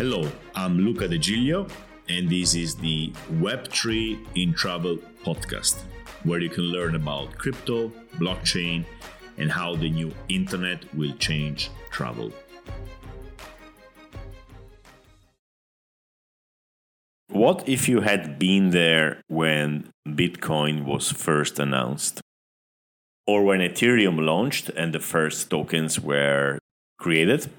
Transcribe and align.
Hello, 0.00 0.26
I'm 0.54 0.78
Luca 0.78 1.06
De 1.06 1.18
Giglio, 1.18 1.66
and 2.08 2.26
this 2.26 2.54
is 2.54 2.74
the 2.74 3.12
Web3 3.34 4.18
in 4.34 4.54
Travel 4.54 4.96
podcast, 5.26 5.82
where 6.24 6.40
you 6.40 6.48
can 6.48 6.64
learn 6.64 6.94
about 6.94 7.36
crypto, 7.36 7.92
blockchain, 8.14 8.86
and 9.36 9.52
how 9.52 9.76
the 9.76 9.90
new 9.90 10.10
internet 10.30 10.86
will 10.94 11.12
change 11.18 11.70
travel. 11.90 12.32
What 17.28 17.68
if 17.68 17.86
you 17.86 18.00
had 18.00 18.38
been 18.38 18.70
there 18.70 19.20
when 19.28 19.90
Bitcoin 20.08 20.86
was 20.86 21.12
first 21.12 21.58
announced? 21.58 22.22
Or 23.26 23.44
when 23.44 23.60
Ethereum 23.60 24.24
launched 24.24 24.70
and 24.70 24.94
the 24.94 24.98
first 24.98 25.50
tokens 25.50 26.00
were 26.00 26.58
created? 26.98 27.50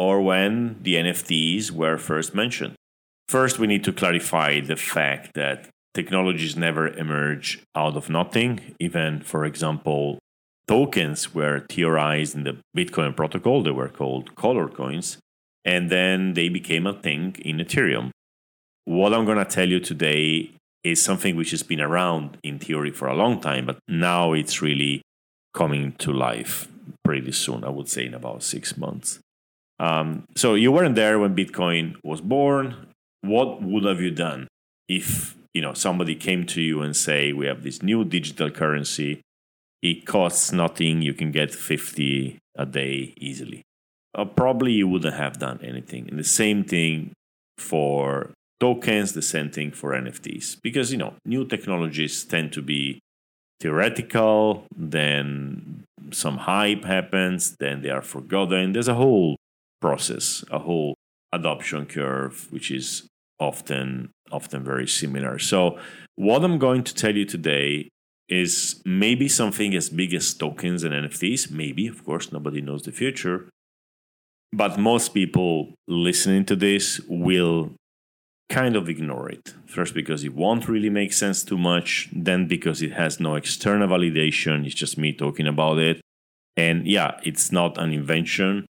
Or 0.00 0.22
when 0.22 0.78
the 0.80 0.94
NFTs 0.94 1.70
were 1.70 1.98
first 1.98 2.34
mentioned. 2.34 2.74
First, 3.28 3.58
we 3.58 3.66
need 3.66 3.84
to 3.84 3.92
clarify 3.92 4.58
the 4.58 4.76
fact 4.76 5.34
that 5.34 5.68
technologies 5.92 6.56
never 6.56 6.88
emerge 6.88 7.62
out 7.76 7.98
of 7.98 8.08
nothing. 8.08 8.74
Even, 8.80 9.20
for 9.20 9.44
example, 9.44 10.18
tokens 10.66 11.34
were 11.34 11.66
theorized 11.68 12.34
in 12.34 12.44
the 12.44 12.56
Bitcoin 12.74 13.14
protocol, 13.14 13.62
they 13.62 13.72
were 13.72 13.90
called 13.90 14.34
color 14.36 14.68
coins, 14.68 15.18
and 15.66 15.90
then 15.90 16.32
they 16.32 16.48
became 16.48 16.86
a 16.86 16.94
thing 16.94 17.36
in 17.44 17.58
Ethereum. 17.58 18.08
What 18.86 19.12
I'm 19.12 19.26
going 19.26 19.44
to 19.44 19.44
tell 19.44 19.68
you 19.68 19.80
today 19.80 20.52
is 20.82 21.04
something 21.04 21.36
which 21.36 21.50
has 21.50 21.62
been 21.62 21.82
around 21.82 22.38
in 22.42 22.58
theory 22.58 22.90
for 22.90 23.06
a 23.06 23.14
long 23.14 23.38
time, 23.38 23.66
but 23.66 23.78
now 23.86 24.32
it's 24.32 24.62
really 24.62 25.02
coming 25.52 25.92
to 25.98 26.10
life 26.10 26.68
pretty 27.04 27.32
soon, 27.32 27.64
I 27.64 27.68
would 27.68 27.90
say 27.90 28.06
in 28.06 28.14
about 28.14 28.42
six 28.42 28.78
months. 28.78 29.20
Um, 29.80 30.24
so 30.36 30.54
you 30.54 30.70
weren't 30.70 30.94
there 30.94 31.18
when 31.18 31.34
Bitcoin 31.34 31.96
was 32.04 32.20
born. 32.20 32.88
What 33.22 33.62
would 33.62 33.84
have 33.84 34.00
you 34.00 34.10
done 34.10 34.46
if 34.88 35.36
you 35.54 35.62
know 35.62 35.72
somebody 35.72 36.14
came 36.14 36.44
to 36.46 36.60
you 36.60 36.82
and 36.82 36.94
say, 36.94 37.32
"We 37.32 37.46
have 37.46 37.62
this 37.62 37.82
new 37.82 38.04
digital 38.04 38.50
currency. 38.50 39.22
It 39.82 40.04
costs 40.04 40.52
nothing. 40.52 41.00
You 41.00 41.14
can 41.14 41.32
get 41.32 41.54
fifty 41.54 42.38
a 42.54 42.66
day 42.66 43.14
easily." 43.16 43.62
Uh, 44.14 44.26
probably 44.26 44.72
you 44.72 44.86
wouldn't 44.86 45.14
have 45.14 45.38
done 45.38 45.60
anything. 45.62 46.08
And 46.10 46.18
the 46.18 46.24
same 46.24 46.62
thing 46.64 47.12
for 47.56 48.32
tokens, 48.58 49.12
the 49.12 49.22
same 49.22 49.50
thing 49.50 49.70
for 49.70 49.94
NFTs, 49.94 50.60
because 50.62 50.92
you 50.92 50.98
know 50.98 51.14
new 51.24 51.46
technologies 51.46 52.22
tend 52.24 52.52
to 52.52 52.60
be 52.60 53.00
theoretical. 53.60 54.66
Then 54.76 55.84
some 56.10 56.38
hype 56.38 56.84
happens. 56.84 57.56
Then 57.58 57.80
they 57.80 57.90
are 57.90 58.02
forgotten. 58.02 58.72
There's 58.72 58.88
a 58.88 58.94
whole 58.94 59.36
process, 59.80 60.44
a 60.50 60.58
whole 60.58 60.94
adoption 61.32 61.86
curve, 61.86 62.46
which 62.50 62.70
is 62.70 63.06
often 63.38 64.10
often 64.30 64.62
very 64.62 64.86
similar. 64.86 65.38
So 65.38 65.78
what 66.16 66.44
I'm 66.44 66.58
going 66.58 66.84
to 66.84 66.94
tell 66.94 67.16
you 67.16 67.24
today 67.24 67.88
is 68.28 68.80
maybe 68.84 69.28
something 69.28 69.74
as 69.74 69.88
big 69.88 70.14
as 70.14 70.34
tokens 70.34 70.84
and 70.84 70.94
NFTs. 70.94 71.50
Maybe, 71.50 71.88
of 71.88 72.04
course, 72.04 72.30
nobody 72.30 72.60
knows 72.60 72.82
the 72.82 72.92
future. 72.92 73.48
But 74.52 74.78
most 74.78 75.14
people 75.14 75.74
listening 75.88 76.44
to 76.46 76.56
this 76.56 77.00
will 77.08 77.72
kind 78.48 78.76
of 78.76 78.88
ignore 78.88 79.28
it. 79.28 79.54
First, 79.66 79.94
because 79.94 80.22
it 80.22 80.34
won't 80.34 80.68
really 80.68 80.90
make 80.90 81.12
sense 81.12 81.42
too 81.42 81.58
much. 81.58 82.08
Then, 82.12 82.46
because 82.46 82.82
it 82.82 82.92
has 82.92 83.18
no 83.18 83.34
external 83.34 83.88
validation. 83.88 84.64
It's 84.64 84.74
just 84.74 84.98
me 84.98 85.12
talking 85.12 85.48
about 85.48 85.78
it. 85.78 86.00
And 86.56 86.86
yeah, 86.86 87.18
it's 87.24 87.50
not 87.50 87.78
an 87.78 87.92
invention 87.92 88.66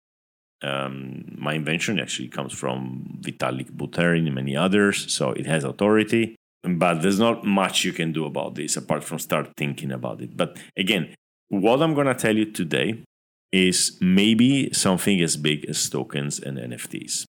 um, 0.63 1.37
my 1.37 1.55
invention 1.55 2.01
actually 2.01 2.29
comes 2.29 2.53
from 2.53 3.19
Vitalik 3.21 3.71
Buterin 3.71 4.27
and 4.27 4.35
many 4.35 4.57
others, 4.57 5.13
so 5.13 5.31
it 5.31 5.47
has 5.47 5.65
authority. 5.65 6.37
But 6.63 7.03
there's 7.03 7.21
not 7.21 7.45
much 7.45 7.85
you 7.85 7.93
can 7.93 8.13
do 8.13 8.25
about 8.25 8.57
this 8.57 8.77
apart 8.77 9.05
from 9.05 9.19
start 9.19 9.53
thinking 9.57 9.93
about 9.93 10.21
it. 10.21 10.37
But 10.37 10.59
again, 10.77 11.15
what 11.49 11.81
I'm 11.83 11.95
going 11.95 12.09
to 12.09 12.15
tell 12.15 12.37
you 12.37 12.51
today 12.51 13.05
is 13.53 13.97
maybe 14.01 14.73
something 14.73 15.21
as 15.21 15.37
big 15.37 15.65
as 15.67 15.89
tokens 15.89 16.39
and 16.39 16.59
NFTs. 16.59 17.25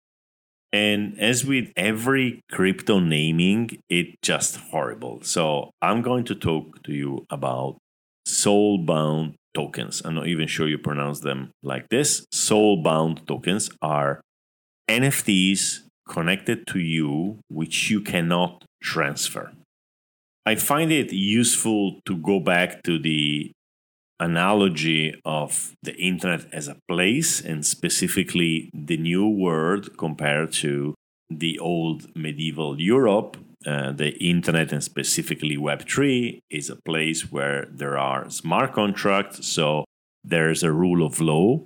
And 0.74 1.18
as 1.20 1.46
with 1.46 1.72
every 1.76 2.42
crypto 2.52 3.00
naming, 3.00 3.80
it's 3.90 4.16
just 4.22 4.58
horrible. 4.58 5.20
So 5.24 5.72
I'm 5.82 6.02
going 6.02 6.26
to 6.26 6.36
talk 6.36 6.84
to 6.84 6.94
you 6.94 7.26
about 7.30 7.78
soulbound 8.28 9.36
tokens. 9.58 10.04
I'm 10.06 10.14
not 10.14 10.28
even 10.28 10.48
sure 10.48 10.68
you 10.68 10.78
pronounce 10.78 11.20
them 11.22 11.40
like 11.64 11.90
this. 11.90 12.26
Soulbound 12.32 13.26
tokens 13.26 13.72
are 13.82 14.22
NFTs 14.88 15.80
connected 16.08 16.68
to 16.68 16.80
you, 16.80 17.40
which 17.50 17.90
you 17.90 18.00
cannot 18.02 18.64
transfer. 18.84 19.52
I 20.46 20.54
find 20.56 20.92
it 20.92 21.12
useful 21.12 22.00
to 22.06 22.16
go 22.16 22.40
back 22.40 22.84
to 22.84 23.00
the 23.00 23.52
analogy 24.20 25.20
of 25.26 25.74
the 25.84 25.96
internet 25.98 26.46
as 26.54 26.68
a 26.68 26.78
place 26.88 27.42
and 27.42 27.66
specifically 27.66 28.70
the 28.74 28.98
new 28.98 29.28
world 29.28 29.98
compared 29.98 30.52
to 30.64 30.94
the 31.30 31.60
old 31.60 32.16
medieval 32.16 32.80
Europe 32.80 33.38
uh, 33.68 33.92
the 33.92 34.12
internet 34.24 34.72
and 34.72 34.82
specifically 34.82 35.58
Web3 35.58 36.40
is 36.50 36.70
a 36.70 36.78
place 36.78 37.32
where 37.32 37.68
there 37.70 37.98
are 37.98 38.30
smart 38.30 38.72
contracts, 38.72 39.46
so 39.46 39.84
there's 40.24 40.64
a 40.64 40.72
rule 40.72 41.06
of 41.06 41.20
law 41.20 41.60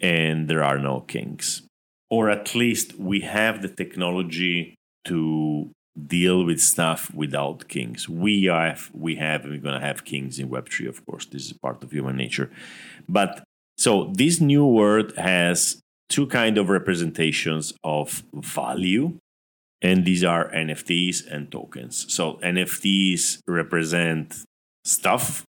and 0.00 0.48
there 0.48 0.62
are 0.62 0.78
no 0.78 1.00
kings. 1.00 1.62
Or 2.08 2.30
at 2.30 2.54
least 2.54 2.98
we 2.98 3.20
have 3.22 3.62
the 3.62 3.68
technology 3.68 4.76
to 5.06 5.70
deal 6.06 6.44
with 6.44 6.60
stuff 6.60 7.12
without 7.12 7.66
kings. 7.68 8.08
We 8.08 8.44
have, 8.44 8.90
we 8.92 9.16
have, 9.16 9.42
and 9.42 9.52
we're 9.52 9.60
going 9.60 9.80
to 9.80 9.86
have 9.86 10.04
kings 10.04 10.38
in 10.38 10.50
Web3, 10.50 10.88
of 10.88 11.04
course. 11.04 11.26
This 11.26 11.46
is 11.46 11.52
part 11.52 11.82
of 11.82 11.90
human 11.90 12.16
nature. 12.16 12.50
But 13.08 13.42
so 13.76 14.12
this 14.14 14.40
new 14.40 14.66
world 14.66 15.16
has 15.16 15.80
two 16.08 16.26
kind 16.28 16.58
of 16.58 16.68
representations 16.68 17.72
of 17.82 18.22
value 18.32 19.18
and 19.82 20.04
these 20.04 20.24
are 20.24 20.50
NFTs 20.50 21.26
and 21.30 21.50
tokens. 21.50 22.12
So 22.12 22.34
NFTs 22.44 23.40
represent 23.46 24.34
stuff. 24.84 25.44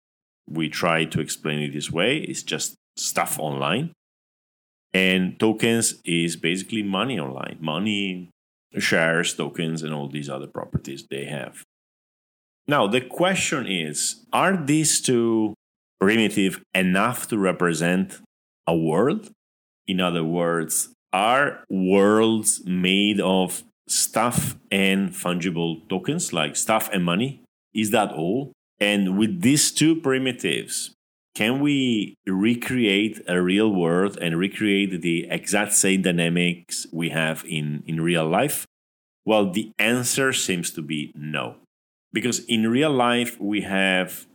We 0.49 0.69
try 0.69 1.05
to 1.05 1.21
explain 1.21 1.59
it 1.59 1.73
this 1.73 1.91
way. 1.91 2.17
It's 2.17 2.43
just 2.43 2.75
stuff 2.97 3.39
online. 3.39 3.93
And 4.93 5.39
tokens 5.39 5.95
is 6.05 6.35
basically 6.35 6.83
money 6.83 7.19
online, 7.19 7.57
money, 7.59 8.29
shares, 8.77 9.33
tokens, 9.33 9.83
and 9.83 9.93
all 9.93 10.09
these 10.09 10.29
other 10.29 10.47
properties 10.47 11.05
they 11.09 11.25
have. 11.25 11.63
Now, 12.67 12.87
the 12.87 13.01
question 13.01 13.67
is 13.67 14.25
are 14.33 14.57
these 14.57 15.01
two 15.01 15.53
primitive 15.99 16.61
enough 16.73 17.27
to 17.29 17.37
represent 17.37 18.21
a 18.65 18.75
world? 18.75 19.29
In 19.87 20.01
other 20.01 20.23
words, 20.23 20.89
are 21.13 21.63
worlds 21.69 22.61
made 22.65 23.21
of 23.21 23.63
stuff 23.87 24.57
and 24.71 25.11
fungible 25.11 25.87
tokens 25.89 26.33
like 26.33 26.55
stuff 26.55 26.89
and 26.91 27.03
money. 27.03 27.41
Is 27.73 27.91
that 27.91 28.11
all? 28.11 28.51
And 28.79 29.17
with 29.17 29.41
these 29.41 29.71
two 29.71 29.95
primitives, 29.95 30.93
can 31.33 31.59
we 31.59 32.15
recreate 32.25 33.21
a 33.27 33.41
real 33.41 33.71
world 33.71 34.17
and 34.19 34.37
recreate 34.37 35.01
the 35.01 35.27
exact 35.29 35.73
same 35.73 36.01
dynamics 36.01 36.87
we 36.91 37.09
have 37.09 37.45
in, 37.47 37.83
in 37.85 38.01
real 38.01 38.27
life? 38.27 38.65
Well, 39.25 39.51
the 39.51 39.71
answer 39.77 40.33
seems 40.33 40.71
to 40.71 40.81
be 40.81 41.11
no. 41.15 41.57
Because 42.13 42.39
in 42.45 42.69
real 42.69 42.91
life, 42.91 43.39
we 43.39 43.61
have 43.61 44.25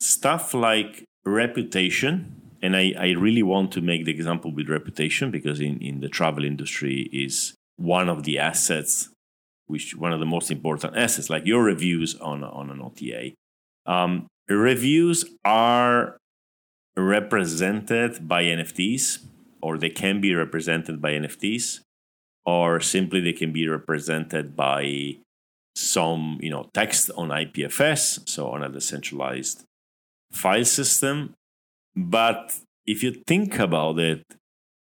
stuff 0.00 0.52
like 0.52 1.04
reputation. 1.24 2.40
And 2.60 2.76
I, 2.76 2.92
I 2.98 3.10
really 3.10 3.42
want 3.42 3.72
to 3.72 3.80
make 3.80 4.04
the 4.04 4.12
example 4.12 4.52
with 4.52 4.68
reputation 4.68 5.30
because 5.30 5.60
in, 5.60 5.80
in 5.80 6.00
the 6.00 6.08
travel 6.08 6.44
industry 6.44 7.08
is 7.12 7.54
one 7.76 8.08
of 8.08 8.24
the 8.24 8.38
assets, 8.38 9.08
which 9.66 9.96
one 9.96 10.12
of 10.12 10.20
the 10.20 10.26
most 10.26 10.50
important 10.50 10.96
assets, 10.96 11.30
like 11.30 11.46
your 11.46 11.62
reviews 11.62 12.14
on, 12.16 12.44
on 12.44 12.70
an 12.70 12.80
OTA. 12.80 13.32
Um, 13.86 14.26
reviews 14.48 15.24
are 15.44 16.16
represented 16.96 18.28
by 18.28 18.44
NFTs, 18.44 19.24
or 19.60 19.78
they 19.78 19.90
can 19.90 20.20
be 20.20 20.34
represented 20.34 21.00
by 21.00 21.12
NFTs, 21.12 21.80
or 22.44 22.80
simply 22.80 23.20
they 23.20 23.32
can 23.32 23.52
be 23.52 23.68
represented 23.68 24.56
by 24.56 25.16
some 25.74 26.38
you 26.42 26.50
know 26.50 26.68
text 26.74 27.10
on 27.16 27.28
IPFS, 27.28 28.28
so 28.28 28.48
on 28.50 28.62
a 28.62 28.68
decentralized 28.68 29.64
file 30.32 30.64
system. 30.64 31.34
But 31.94 32.58
if 32.86 33.02
you 33.02 33.22
think 33.26 33.58
about 33.58 33.98
it, 33.98 34.22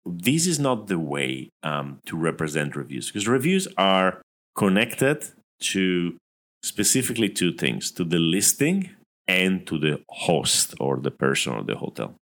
this 0.06 0.48
is 0.48 0.60
not 0.60 0.88
the 0.88 1.00
way 1.00 1.50
um, 1.64 2.00
to 2.06 2.18
represent 2.18 2.76
reviews 2.76 3.08
because 3.08 3.28
reviews 3.28 3.68
are 3.78 4.22
connected 4.56 5.26
to 5.60 6.18
specifically 6.64 7.30
two 7.30 7.54
things 7.54 7.92
to 7.92 8.04
the 8.04 8.18
listing 8.18 8.90
and 9.28 9.66
to 9.68 9.78
the 9.78 10.02
host 10.10 10.74
or 10.80 10.98
the 10.98 11.12
person 11.12 11.54
or 11.54 11.64
the 11.64 11.76
hotel 11.76 12.16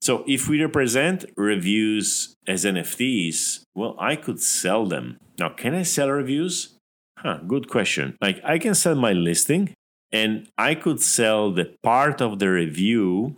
So 0.00 0.24
if 0.26 0.48
we 0.48 0.62
represent 0.62 1.24
reviews 1.36 2.34
as 2.46 2.64
NFTs, 2.64 3.62
well, 3.74 3.96
I 3.98 4.14
could 4.14 4.40
sell 4.40 4.86
them. 4.86 5.18
Now, 5.38 5.48
can 5.48 5.74
I 5.74 5.82
sell 5.82 6.10
reviews? 6.10 6.74
Huh, 7.18 7.38
good 7.46 7.68
question. 7.68 8.16
Like 8.20 8.40
I 8.44 8.58
can 8.58 8.74
sell 8.74 8.94
my 8.94 9.12
listing 9.12 9.74
and 10.12 10.48
I 10.56 10.74
could 10.74 11.00
sell 11.00 11.50
the 11.50 11.74
part 11.82 12.20
of 12.20 12.38
the 12.38 12.50
review 12.50 13.36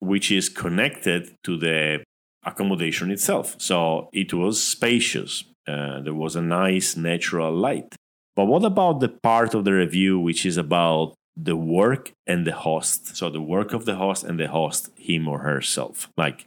which 0.00 0.32
is 0.32 0.48
connected 0.48 1.32
to 1.44 1.56
the 1.56 2.02
accommodation 2.44 3.10
itself. 3.10 3.56
So 3.58 4.08
it 4.12 4.32
was 4.32 4.62
spacious. 4.62 5.44
Uh, 5.66 6.00
there 6.00 6.14
was 6.14 6.36
a 6.36 6.42
nice 6.42 6.96
natural 6.96 7.52
light. 7.52 7.94
But 8.34 8.46
what 8.46 8.64
about 8.64 9.00
the 9.00 9.08
part 9.08 9.54
of 9.54 9.64
the 9.64 9.72
review 9.72 10.18
which 10.18 10.44
is 10.46 10.56
about 10.56 11.14
the 11.36 11.56
work 11.56 12.12
and 12.26 12.46
the 12.46 12.52
host. 12.54 13.16
So 13.16 13.30
the 13.30 13.40
work 13.40 13.72
of 13.72 13.84
the 13.84 13.96
host 13.96 14.24
and 14.24 14.38
the 14.38 14.48
host, 14.48 14.90
him 14.96 15.28
or 15.28 15.40
herself. 15.40 16.10
Like 16.16 16.46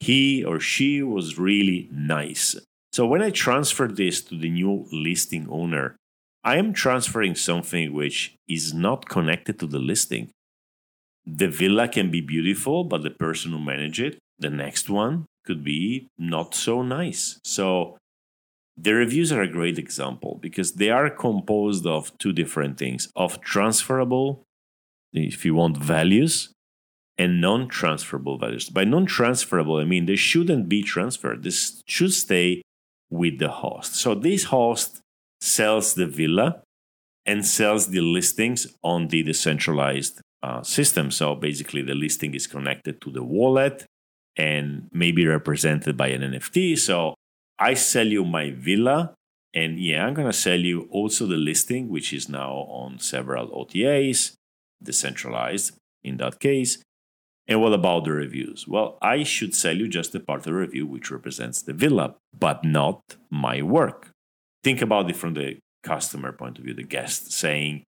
he 0.00 0.44
or 0.44 0.60
she 0.60 1.02
was 1.02 1.38
really 1.38 1.88
nice. 1.92 2.56
So 2.92 3.06
when 3.06 3.22
I 3.22 3.30
transfer 3.30 3.88
this 3.88 4.22
to 4.22 4.36
the 4.36 4.50
new 4.50 4.86
listing 4.92 5.48
owner, 5.50 5.96
I 6.42 6.56
am 6.56 6.72
transferring 6.72 7.34
something 7.34 7.92
which 7.92 8.34
is 8.48 8.74
not 8.74 9.08
connected 9.08 9.58
to 9.60 9.66
the 9.66 9.78
listing. 9.78 10.30
The 11.26 11.48
villa 11.48 11.88
can 11.88 12.10
be 12.10 12.20
beautiful, 12.20 12.84
but 12.84 13.02
the 13.02 13.10
person 13.10 13.52
who 13.52 13.58
manage 13.58 14.00
it, 14.00 14.18
the 14.38 14.50
next 14.50 14.90
one, 14.90 15.26
could 15.44 15.62
be 15.62 16.08
not 16.18 16.54
so 16.54 16.82
nice. 16.82 17.38
So 17.44 17.98
the 18.76 18.94
reviews 18.94 19.30
are 19.30 19.42
a 19.42 19.48
great 19.48 19.78
example 19.78 20.38
because 20.40 20.72
they 20.72 20.90
are 20.90 21.10
composed 21.10 21.86
of 21.86 22.16
two 22.18 22.32
different 22.32 22.78
things 22.78 23.08
of 23.14 23.40
transferable, 23.40 24.42
if 25.12 25.44
you 25.44 25.54
want, 25.54 25.76
values 25.76 26.50
and 27.16 27.40
non 27.40 27.68
transferable 27.68 28.38
values. 28.38 28.68
By 28.68 28.84
non 28.84 29.06
transferable, 29.06 29.76
I 29.76 29.84
mean 29.84 30.06
they 30.06 30.16
shouldn't 30.16 30.68
be 30.68 30.82
transferred, 30.82 31.42
this 31.42 31.82
should 31.86 32.12
stay 32.12 32.62
with 33.10 33.38
the 33.38 33.48
host. 33.48 33.94
So 33.94 34.14
this 34.14 34.44
host 34.44 35.00
sells 35.40 35.94
the 35.94 36.06
villa 36.06 36.62
and 37.26 37.46
sells 37.46 37.88
the 37.88 38.00
listings 38.00 38.66
on 38.82 39.08
the 39.08 39.22
decentralized 39.22 40.20
uh, 40.42 40.62
system. 40.62 41.10
So 41.10 41.34
basically, 41.34 41.82
the 41.82 41.94
listing 41.94 42.34
is 42.34 42.46
connected 42.46 43.00
to 43.02 43.10
the 43.10 43.22
wallet 43.22 43.86
and 44.36 44.88
maybe 44.92 45.26
represented 45.26 45.96
by 45.96 46.08
an 46.08 46.22
NFT. 46.22 46.78
So 46.78 47.14
I 47.58 47.74
sell 47.74 48.06
you 48.06 48.24
my 48.24 48.50
villa, 48.50 49.14
and 49.54 49.78
yeah, 49.78 50.06
I'm 50.06 50.14
going 50.14 50.26
to 50.26 50.32
sell 50.32 50.58
you 50.58 50.88
also 50.90 51.26
the 51.26 51.36
listing, 51.36 51.88
which 51.88 52.12
is 52.12 52.28
now 52.28 52.66
on 52.68 52.98
several 52.98 53.48
OTAs, 53.48 54.32
decentralized 54.82 55.76
in 56.02 56.16
that 56.16 56.40
case. 56.40 56.78
And 57.46 57.60
what 57.60 57.74
about 57.74 58.04
the 58.04 58.12
reviews? 58.12 58.66
Well, 58.66 58.98
I 59.02 59.22
should 59.22 59.54
sell 59.54 59.76
you 59.76 59.86
just 59.86 60.12
the 60.12 60.20
part 60.20 60.40
of 60.40 60.44
the 60.44 60.54
review 60.54 60.86
which 60.86 61.10
represents 61.10 61.60
the 61.62 61.74
villa, 61.74 62.14
but 62.38 62.64
not 62.64 63.02
my 63.30 63.60
work. 63.62 64.10
Think 64.62 64.80
about 64.80 65.10
it 65.10 65.16
from 65.16 65.34
the 65.34 65.58
customer 65.82 66.32
point 66.32 66.58
of 66.58 66.64
view, 66.64 66.72
the 66.72 66.82
guest 66.82 67.30
saying, 67.32 67.84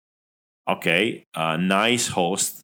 okay, 0.69 1.23
nice 1.37 2.09
host 2.09 2.63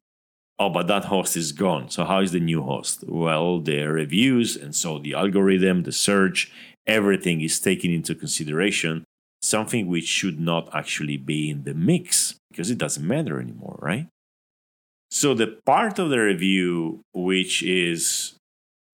oh, 0.61 0.69
but 0.69 0.87
that 0.87 1.05
host 1.05 1.35
is 1.35 1.51
gone. 1.51 1.89
So 1.89 2.05
how 2.05 2.19
is 2.21 2.31
the 2.31 2.39
new 2.39 2.61
host? 2.61 3.03
Well, 3.07 3.59
the 3.59 3.79
reviews 3.85 4.55
and 4.55 4.75
so 4.75 4.99
the 4.99 5.13
algorithm, 5.15 5.83
the 5.83 5.91
search, 5.91 6.51
everything 6.85 7.41
is 7.41 7.59
taken 7.59 7.91
into 7.91 8.13
consideration, 8.13 9.03
something 9.41 9.87
which 9.87 10.05
should 10.05 10.39
not 10.39 10.69
actually 10.73 11.17
be 11.17 11.49
in 11.49 11.63
the 11.63 11.73
mix 11.73 12.35
because 12.49 12.69
it 12.69 12.77
doesn't 12.77 13.07
matter 13.07 13.39
anymore, 13.39 13.77
right? 13.81 14.07
So 15.09 15.33
the 15.33 15.59
part 15.65 15.99
of 15.99 16.09
the 16.09 16.19
review 16.19 17.01
which 17.13 17.63
is 17.63 18.35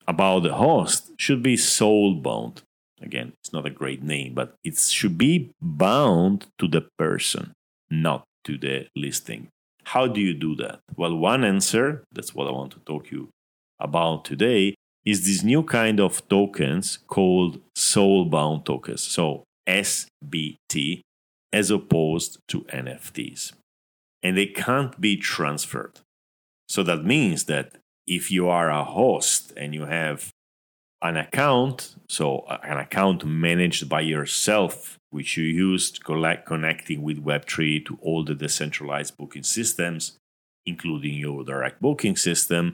about 0.07 0.43
the 0.43 0.55
host 0.55 1.11
should 1.17 1.43
be 1.43 1.57
soul 1.57 2.15
bound. 2.15 2.61
Again, 3.01 3.33
it's 3.41 3.53
not 3.53 3.65
a 3.65 3.69
great 3.81 4.01
name, 4.01 4.33
but 4.33 4.55
it 4.63 4.79
should 4.79 5.17
be 5.17 5.51
bound 5.61 6.47
to 6.59 6.67
the 6.67 6.87
person, 6.97 7.53
not 7.91 8.23
to 8.45 8.57
the 8.57 8.87
listing. 8.95 9.49
How 9.87 10.05
do 10.05 10.19
you 10.19 10.33
do 10.33 10.53
that? 10.57 10.81
Well, 10.97 11.15
one 11.15 11.45
answer, 11.45 12.03
that's 12.11 12.35
what 12.35 12.47
I 12.47 12.51
want 12.51 12.73
to 12.73 12.79
talk 12.79 13.09
you 13.09 13.29
about 13.79 14.25
today, 14.25 14.75
is 15.05 15.25
this 15.25 15.43
new 15.43 15.63
kind 15.63 16.01
of 16.01 16.27
tokens 16.27 16.99
called 17.07 17.61
soul 17.73 18.25
bound 18.25 18.65
tokens. 18.65 19.01
So 19.01 19.45
SBT 19.65 20.99
as 21.53 21.71
opposed 21.71 22.39
to 22.49 22.61
NFTs. 22.63 23.53
And 24.21 24.37
they 24.37 24.47
can't 24.47 24.99
be 24.99 25.15
transferred. 25.15 26.01
So 26.67 26.83
that 26.83 27.05
means 27.05 27.45
that 27.45 27.77
if 28.05 28.29
you 28.29 28.49
are 28.49 28.69
a 28.69 28.83
host 28.83 29.53
and 29.55 29.73
you 29.73 29.85
have 29.85 30.31
an 31.01 31.17
account, 31.17 31.95
so 32.09 32.39
uh, 32.39 32.57
an 32.63 32.77
account 32.77 33.25
managed 33.25 33.87
by 33.87 34.01
yourself 34.01 34.97
which 35.09 35.37
you 35.37 35.45
used 35.45 36.03
collect, 36.03 36.45
connecting 36.45 37.01
with 37.01 37.23
Web3 37.23 37.85
to 37.85 37.97
all 38.01 38.23
the 38.23 38.35
decentralized 38.35 39.15
booking 39.17 39.43
systems, 39.43 40.17
including 40.65 41.15
your 41.15 41.43
direct 41.43 41.81
booking 41.81 42.17
system, 42.17 42.73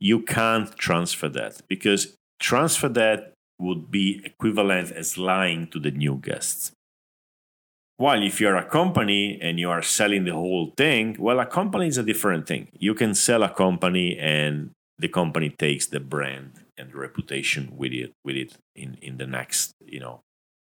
you 0.00 0.20
can't 0.20 0.76
transfer 0.76 1.28
that 1.28 1.60
because 1.68 2.14
transfer 2.40 2.88
that 2.88 3.32
would 3.60 3.90
be 3.90 4.20
equivalent 4.24 4.92
as 4.92 5.18
lying 5.18 5.66
to 5.68 5.78
the 5.78 5.90
new 5.90 6.16
guests. 6.16 6.72
While 7.96 8.22
if 8.22 8.40
you're 8.40 8.56
a 8.56 8.64
company 8.64 9.38
and 9.40 9.58
you 9.58 9.70
are 9.70 9.82
selling 9.82 10.24
the 10.24 10.32
whole 10.32 10.72
thing, 10.76 11.16
well, 11.18 11.40
a 11.40 11.46
company 11.46 11.88
is 11.88 11.98
a 11.98 12.04
different 12.04 12.46
thing. 12.46 12.68
You 12.78 12.94
can 12.94 13.14
sell 13.14 13.42
a 13.42 13.48
company 13.48 14.16
and 14.18 14.70
the 14.98 15.08
company 15.08 15.50
takes 15.50 15.86
the 15.86 16.00
brand 16.00 16.64
and 16.78 16.94
reputation 16.94 17.72
with 17.76 17.92
it 17.92 18.12
with 18.24 18.36
it 18.36 18.56
in, 18.74 18.98
in 19.02 19.18
the 19.18 19.26
next, 19.26 19.72
you 19.84 20.00
know, 20.00 20.20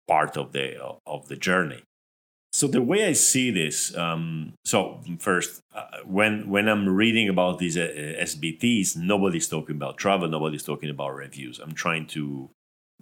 part 0.08 0.36
of 0.36 0.52
the 0.52 0.78
of 1.06 1.28
the 1.28 1.36
journey. 1.36 1.82
So 2.52 2.68
the 2.68 2.82
way 2.82 3.04
I 3.04 3.14
see 3.14 3.50
this, 3.50 3.96
um, 3.96 4.54
so 4.64 5.00
first, 5.18 5.60
uh, 5.74 5.86
when 6.04 6.48
when 6.48 6.68
I'm 6.68 6.88
reading 6.88 7.28
about 7.28 7.58
these 7.58 7.76
uh, 7.76 7.90
SBTs, 8.20 8.96
nobody's 8.96 9.48
talking 9.48 9.74
about 9.74 9.98
travel, 9.98 10.28
nobody's 10.28 10.62
talking 10.62 10.88
about 10.88 11.16
reviews. 11.16 11.58
I'm 11.58 11.74
trying 11.74 12.06
to 12.08 12.50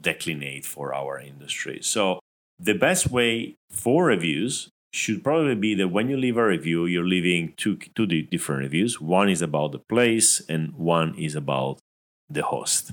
declinate 0.01 0.65
for 0.65 0.95
our 0.95 1.21
industry. 1.21 1.81
So 1.83 2.19
the 2.59 2.73
best 2.73 3.11
way 3.11 3.57
for 3.71 4.07
reviews 4.07 4.71
should 4.93 5.23
probably 5.23 5.55
be 5.55 5.75
that 5.75 5.89
when 5.89 6.09
you 6.09 6.17
leave 6.17 6.39
a 6.39 6.47
review, 6.47 6.87
you're 6.87 7.07
leaving 7.07 7.53
two 7.59 7.77
two 7.95 8.07
different 8.07 8.63
reviews. 8.63 9.03
One 9.03 9.29
is 9.29 9.43
about 9.43 9.73
the 9.73 9.81
place, 9.81 10.41
and 10.49 10.73
one 10.73 11.15
is 11.19 11.35
about 11.35 11.79
the 12.31 12.43
host. 12.43 12.93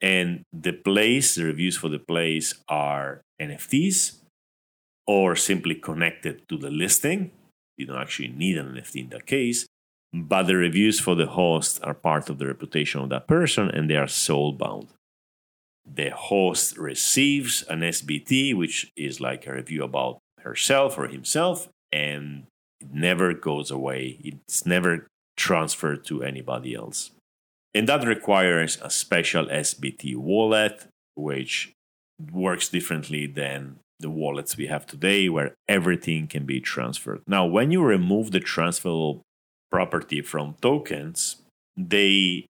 And 0.00 0.42
the 0.52 0.72
place, 0.72 1.34
the 1.34 1.44
reviews 1.44 1.76
for 1.76 1.88
the 1.88 1.98
place 1.98 2.54
are 2.68 3.20
NFTs 3.40 4.16
or 5.06 5.36
simply 5.36 5.74
connected 5.74 6.48
to 6.48 6.56
the 6.56 6.70
listing. 6.70 7.32
You 7.76 7.86
don't 7.86 8.00
actually 8.00 8.28
need 8.28 8.56
an 8.56 8.74
NFT 8.74 8.96
in 8.96 9.08
that 9.10 9.26
case. 9.26 9.66
But 10.12 10.44
the 10.44 10.56
reviews 10.56 10.98
for 10.98 11.14
the 11.14 11.26
host 11.26 11.80
are 11.82 11.94
part 11.94 12.30
of 12.30 12.38
the 12.38 12.46
reputation 12.46 13.00
of 13.00 13.10
that 13.10 13.28
person 13.28 13.70
and 13.70 13.88
they 13.88 13.96
are 13.96 14.08
soul 14.08 14.52
bound. 14.52 14.88
The 15.84 16.10
host 16.10 16.76
receives 16.76 17.62
an 17.62 17.80
SBT, 17.80 18.54
which 18.54 18.90
is 18.96 19.20
like 19.20 19.46
a 19.46 19.54
review 19.54 19.82
about 19.82 20.18
herself 20.40 20.98
or 20.98 21.08
himself, 21.08 21.68
and 21.92 22.46
it 22.80 22.92
never 22.92 23.34
goes 23.34 23.70
away. 23.70 24.18
It's 24.22 24.66
never 24.66 25.06
transferred 25.36 26.04
to 26.06 26.22
anybody 26.22 26.74
else. 26.74 27.10
And 27.74 27.88
that 27.88 28.06
requires 28.06 28.78
a 28.82 28.90
special 28.90 29.46
SBT 29.46 30.16
wallet, 30.16 30.86
which 31.14 31.72
works 32.32 32.68
differently 32.68 33.26
than 33.26 33.78
the 34.00 34.10
wallets 34.10 34.56
we 34.56 34.66
have 34.66 34.86
today, 34.86 35.28
where 35.28 35.54
everything 35.68 36.26
can 36.26 36.46
be 36.46 36.60
transferred. 36.60 37.22
Now, 37.26 37.46
when 37.46 37.70
you 37.70 37.82
remove 37.82 38.30
the 38.30 38.40
transferable 38.40 39.22
property 39.70 40.20
from 40.22 40.56
tokens, 40.60 41.36
they 41.76 42.46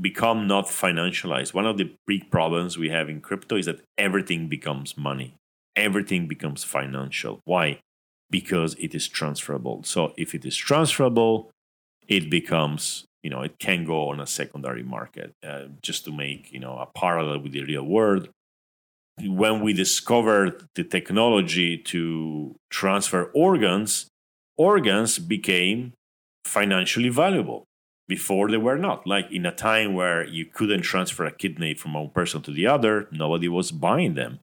become 0.00 0.46
not 0.48 0.66
financialized. 0.66 1.54
One 1.54 1.66
of 1.66 1.78
the 1.78 1.94
big 2.06 2.30
problems 2.30 2.76
we 2.76 2.88
have 2.88 3.08
in 3.08 3.20
crypto 3.20 3.56
is 3.56 3.66
that 3.66 3.82
everything 3.96 4.48
becomes 4.48 4.96
money, 4.96 5.34
everything 5.76 6.26
becomes 6.26 6.64
financial. 6.64 7.40
Why? 7.44 7.78
Because 8.30 8.74
it 8.80 8.94
is 8.94 9.06
transferable. 9.06 9.84
So, 9.84 10.14
if 10.16 10.34
it 10.34 10.44
is 10.44 10.56
transferable, 10.56 11.50
it 12.08 12.28
becomes 12.28 13.04
you 13.24 13.30
know 13.30 13.42
it 13.42 13.58
can 13.58 13.84
go 13.84 14.10
on 14.10 14.20
a 14.20 14.26
secondary 14.26 14.84
market 14.84 15.32
uh, 15.44 15.64
just 15.82 16.04
to 16.04 16.12
make 16.12 16.52
you 16.52 16.60
know 16.60 16.76
a 16.78 16.86
parallel 16.96 17.40
with 17.40 17.52
the 17.52 17.64
real 17.64 17.82
world. 17.82 18.28
When 19.20 19.60
we 19.60 19.72
discovered 19.72 20.66
the 20.74 20.84
technology 20.84 21.78
to 21.92 22.54
transfer 22.70 23.30
organs 23.34 24.06
organs 24.56 25.18
became 25.18 25.94
financially 26.44 27.08
valuable. 27.08 27.64
Before 28.06 28.50
they 28.50 28.58
were 28.58 28.76
not. 28.76 29.06
Like 29.06 29.32
in 29.32 29.46
a 29.46 29.54
time 29.54 29.94
where 29.94 30.22
you 30.26 30.44
couldn't 30.44 30.82
transfer 30.82 31.24
a 31.24 31.32
kidney 31.32 31.72
from 31.72 31.94
one 31.94 32.10
person 32.10 32.42
to 32.42 32.50
the 32.50 32.66
other 32.66 33.08
nobody 33.10 33.48
was 33.48 33.72
buying 33.72 34.14
them. 34.14 34.40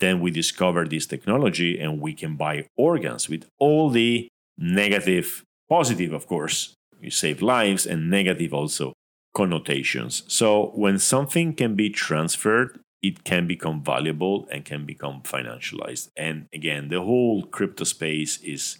Then 0.00 0.20
we 0.20 0.30
discovered 0.30 0.90
this 0.90 1.06
technology 1.06 1.80
and 1.80 2.00
we 2.00 2.12
can 2.12 2.36
buy 2.36 2.66
organs 2.76 3.28
with 3.28 3.46
all 3.58 3.88
the 3.88 4.28
negative 4.58 5.42
positive 5.70 6.12
of 6.12 6.26
course 6.26 6.74
you 7.00 7.10
save 7.10 7.42
lives 7.42 7.86
and 7.86 8.10
negative 8.10 8.52
also 8.52 8.92
connotations. 9.34 10.22
So 10.28 10.72
when 10.74 10.98
something 10.98 11.54
can 11.54 11.74
be 11.74 11.90
transferred, 11.90 12.80
it 13.02 13.24
can 13.24 13.46
become 13.46 13.82
valuable 13.82 14.46
and 14.50 14.64
can 14.64 14.84
become 14.84 15.22
financialized. 15.22 16.10
And 16.16 16.46
again, 16.52 16.88
the 16.88 17.00
whole 17.00 17.44
crypto 17.44 17.84
space 17.84 18.38
is 18.42 18.78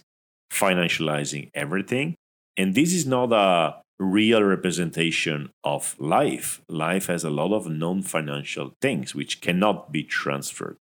financializing 0.51 1.49
everything. 1.53 2.15
And 2.57 2.75
this 2.75 2.93
is 2.93 3.05
not 3.05 3.31
a 3.31 3.81
real 3.99 4.43
representation 4.43 5.49
of 5.63 5.95
life. 5.99 6.61
Life 6.67 7.07
has 7.07 7.23
a 7.23 7.29
lot 7.29 7.53
of 7.53 7.67
non 7.67 8.03
financial 8.03 8.73
things 8.81 9.15
which 9.15 9.41
cannot 9.41 9.91
be 9.91 10.03
transferred. 10.03 10.77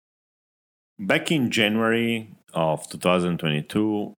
Back 0.97 1.31
in 1.31 1.51
January 1.51 2.31
of 2.53 2.89
2022, 2.89 4.13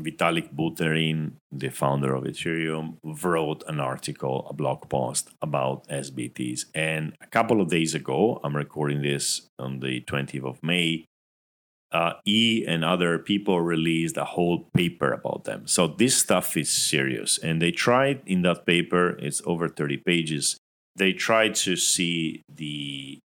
Vitalik 0.00 0.52
Buterin, 0.54 1.34
the 1.52 1.68
founder 1.68 2.14
of 2.14 2.24
Ethereum, 2.24 2.96
wrote 3.04 3.62
an 3.68 3.78
article, 3.78 4.46
a 4.50 4.52
blog 4.52 4.88
post 4.88 5.30
about 5.40 5.86
SBTs. 5.88 6.66
And 6.74 7.14
a 7.20 7.26
couple 7.26 7.60
of 7.60 7.68
days 7.68 7.94
ago, 7.94 8.40
I'm 8.42 8.56
recording 8.56 9.02
this 9.02 9.48
on 9.58 9.80
the 9.80 10.00
20th 10.00 10.44
of 10.44 10.62
May, 10.62 11.04
uh, 11.92 12.14
E 12.26 12.64
and 12.66 12.84
other 12.84 13.18
people 13.18 13.60
released 13.60 14.16
a 14.16 14.24
whole 14.24 14.68
paper 14.74 15.12
about 15.12 15.44
them. 15.44 15.66
So 15.66 15.86
this 15.86 16.16
stuff 16.16 16.56
is 16.56 16.68
serious. 16.68 17.38
And 17.38 17.62
they 17.62 17.70
tried 17.70 18.20
in 18.26 18.42
that 18.42 18.66
paper, 18.66 19.10
it's 19.20 19.40
over 19.46 19.68
30 19.68 19.98
pages, 19.98 20.58
they 20.96 21.12
tried 21.12 21.54
to 21.56 21.76
see 21.76 22.42
the 22.52 23.18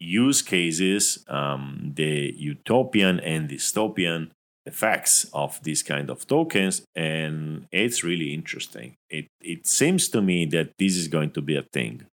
use 0.00 0.42
cases, 0.42 1.24
um, 1.28 1.92
the 1.94 2.34
utopian 2.36 3.20
and 3.20 3.48
dystopian 3.48 4.30
effects 4.68 5.26
of 5.32 5.62
these 5.62 5.82
kind 5.82 6.08
of 6.10 6.26
tokens 6.26 6.82
and 6.94 7.66
it's 7.72 8.04
really 8.04 8.32
interesting. 8.32 8.94
It 9.10 9.26
it 9.40 9.66
seems 9.66 10.08
to 10.10 10.20
me 10.20 10.46
that 10.54 10.68
this 10.78 10.94
is 10.96 11.08
going 11.08 11.32
to 11.32 11.42
be 11.42 11.56
a 11.56 11.66
thing 11.76 12.06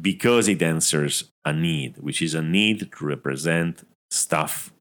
because 0.00 0.48
it 0.48 0.62
answers 0.62 1.14
a 1.44 1.52
need 1.52 1.98
which 1.98 2.20
is 2.22 2.34
a 2.34 2.42
need 2.42 2.78
to 2.92 3.06
represent 3.06 3.74
stuff 4.10 4.72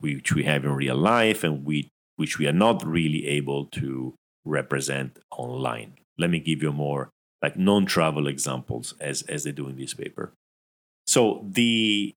which 0.00 0.32
we 0.34 0.42
have 0.44 0.64
in 0.64 0.72
real 0.72 0.96
life 0.96 1.44
and 1.44 1.64
we 1.64 1.88
which 2.16 2.38
we 2.38 2.46
are 2.46 2.58
not 2.66 2.84
really 2.84 3.26
able 3.26 3.66
to 3.66 4.14
represent 4.44 5.18
online. 5.30 5.94
Let 6.18 6.30
me 6.30 6.40
give 6.40 6.62
you 6.62 6.72
more 6.72 7.10
like 7.42 7.56
non-travel 7.56 8.26
examples 8.26 8.94
as 9.00 9.22
as 9.22 9.44
they 9.44 9.52
do 9.52 9.68
in 9.68 9.76
this 9.76 9.94
paper. 9.94 10.32
So 11.06 11.44
the 11.48 12.14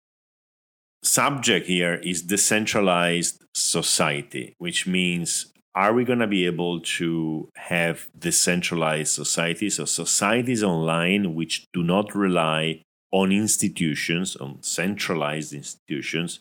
subject 1.05 1.67
here 1.67 1.95
is 1.95 2.21
decentralized 2.21 3.43
society, 3.53 4.55
which 4.57 4.88
means 4.88 5.51
are 5.74 5.93
we 5.93 6.05
going 6.05 6.19
to 6.19 6.27
be 6.27 6.45
able 6.45 6.79
to 6.79 7.50
have 7.55 8.07
decentralized 8.17 9.12
societies 9.13 9.79
or 9.79 9.85
societies 9.85 10.63
online 10.63 11.35
which 11.35 11.65
do 11.74 11.83
not 11.83 12.15
rely 12.15 12.81
on 13.12 13.31
institutions, 13.31 14.35
on 14.38 14.62
centralized 14.62 15.53
institutions 15.53 16.39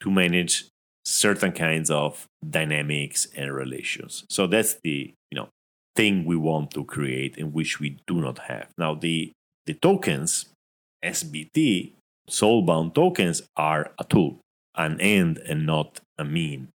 to 0.00 0.10
manage 0.10 0.66
certain 1.04 1.52
kinds 1.52 1.90
of 1.90 2.26
dynamics 2.48 3.26
and 3.36 3.52
relations. 3.52 4.24
So 4.28 4.46
that's 4.46 4.74
the, 4.82 5.14
you 5.30 5.36
know, 5.36 5.48
thing 5.94 6.24
we 6.24 6.36
want 6.36 6.72
to 6.72 6.84
create 6.84 7.36
in 7.36 7.52
which 7.52 7.80
we 7.80 7.98
do 8.06 8.20
not 8.20 8.38
have. 8.40 8.68
Now 8.76 8.94
the 8.94 9.32
the 9.66 9.74
tokens 9.74 10.46
SBT 11.04 11.92
soulbound 12.28 12.94
tokens 12.94 13.42
are 13.56 13.92
a 13.98 14.04
tool, 14.04 14.40
an 14.74 15.00
end 15.00 15.38
and 15.38 15.66
not 15.66 16.00
a 16.18 16.24
mean. 16.24 16.68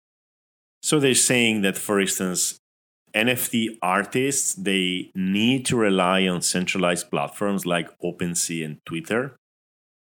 So 0.82 1.00
they're 1.00 1.14
saying 1.14 1.62
that, 1.62 1.76
for 1.76 2.00
instance, 2.00 2.58
NFT 3.14 3.78
artists 3.82 4.54
they 4.54 5.10
need 5.14 5.64
to 5.66 5.76
rely 5.76 6.28
on 6.28 6.42
centralized 6.42 7.10
platforms 7.10 7.66
like 7.66 7.98
OpenSea 8.00 8.64
and 8.64 8.78
Twitter 8.84 9.34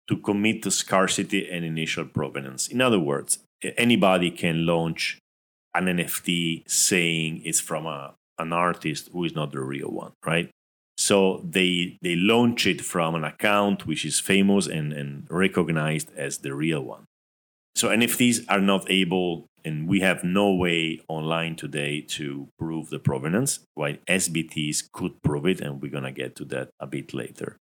to 0.07 0.17
commit 0.17 0.63
to 0.63 0.71
scarcity 0.71 1.49
and 1.49 1.63
initial 1.63 2.05
provenance. 2.05 2.67
In 2.67 2.81
other 2.81 2.99
words, 2.99 3.39
anybody 3.77 4.31
can 4.31 4.65
launch 4.65 5.19
an 5.73 5.85
NFT 5.85 6.69
saying 6.69 7.41
it's 7.43 7.59
from 7.59 7.85
a, 7.85 8.15
an 8.37 8.53
artist 8.53 9.09
who 9.11 9.23
is 9.23 9.35
not 9.35 9.51
the 9.51 9.61
real 9.61 9.89
one, 9.89 10.13
right? 10.25 10.49
So 10.97 11.41
they 11.43 11.97
they 12.01 12.15
launch 12.15 12.65
it 12.65 12.81
from 12.81 13.15
an 13.15 13.23
account 13.23 13.85
which 13.85 14.05
is 14.05 14.19
famous 14.19 14.67
and, 14.67 14.93
and 14.93 15.27
recognized 15.29 16.09
as 16.15 16.39
the 16.39 16.53
real 16.53 16.81
one. 16.81 17.05
So 17.75 17.89
NFTs 17.89 18.45
are 18.47 18.61
not 18.61 18.89
able, 18.89 19.47
and 19.65 19.85
we 19.85 19.99
have 19.99 20.23
no 20.23 20.53
way 20.53 21.01
online 21.09 21.57
today 21.57 21.99
to 22.01 22.47
prove 22.57 22.89
the 22.89 22.99
provenance, 22.99 23.59
while 23.73 23.95
SBTs 24.07 24.89
could 24.93 25.21
prove 25.21 25.45
it, 25.45 25.59
and 25.59 25.81
we're 25.81 25.91
gonna 25.91 26.13
get 26.13 26.37
to 26.37 26.45
that 26.45 26.69
a 26.79 26.87
bit 26.87 27.13
later. 27.13 27.57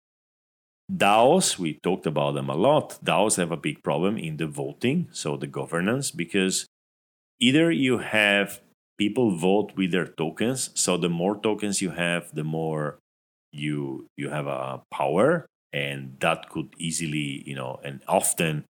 DAOs, 0.89 1.59
we 1.59 1.79
talked 1.83 2.05
about 2.05 2.35
them 2.35 2.49
a 2.49 2.55
lot. 2.55 2.99
DAOs 3.03 3.35
have 3.35 3.51
a 3.51 3.57
big 3.57 3.83
problem 3.83 4.17
in 4.17 4.37
the 4.37 4.47
voting, 4.47 5.09
so 5.11 5.35
the 5.35 5.47
governance, 5.47 6.11
because 6.11 6.65
either 7.41 7.69
you 7.69 7.97
have 7.97 8.61
people 8.97 9.35
vote 9.35 9.73
with 9.75 9.91
their 9.91 10.07
tokens, 10.07 10.69
so 10.75 10.95
the 10.95 11.09
more 11.09 11.37
tokens 11.37 11.81
you 11.81 11.89
have, 11.89 12.33
the 12.33 12.43
more 12.45 12.99
you 13.55 14.07
you 14.17 14.29
have 14.29 14.47
a 14.47 14.81
power 14.91 15.45
and 15.73 16.17
that 16.19 16.49
could 16.49 16.69
easily 16.77 17.43
you 17.45 17.55
know 17.55 17.79
and 17.83 18.01
often 18.07 18.65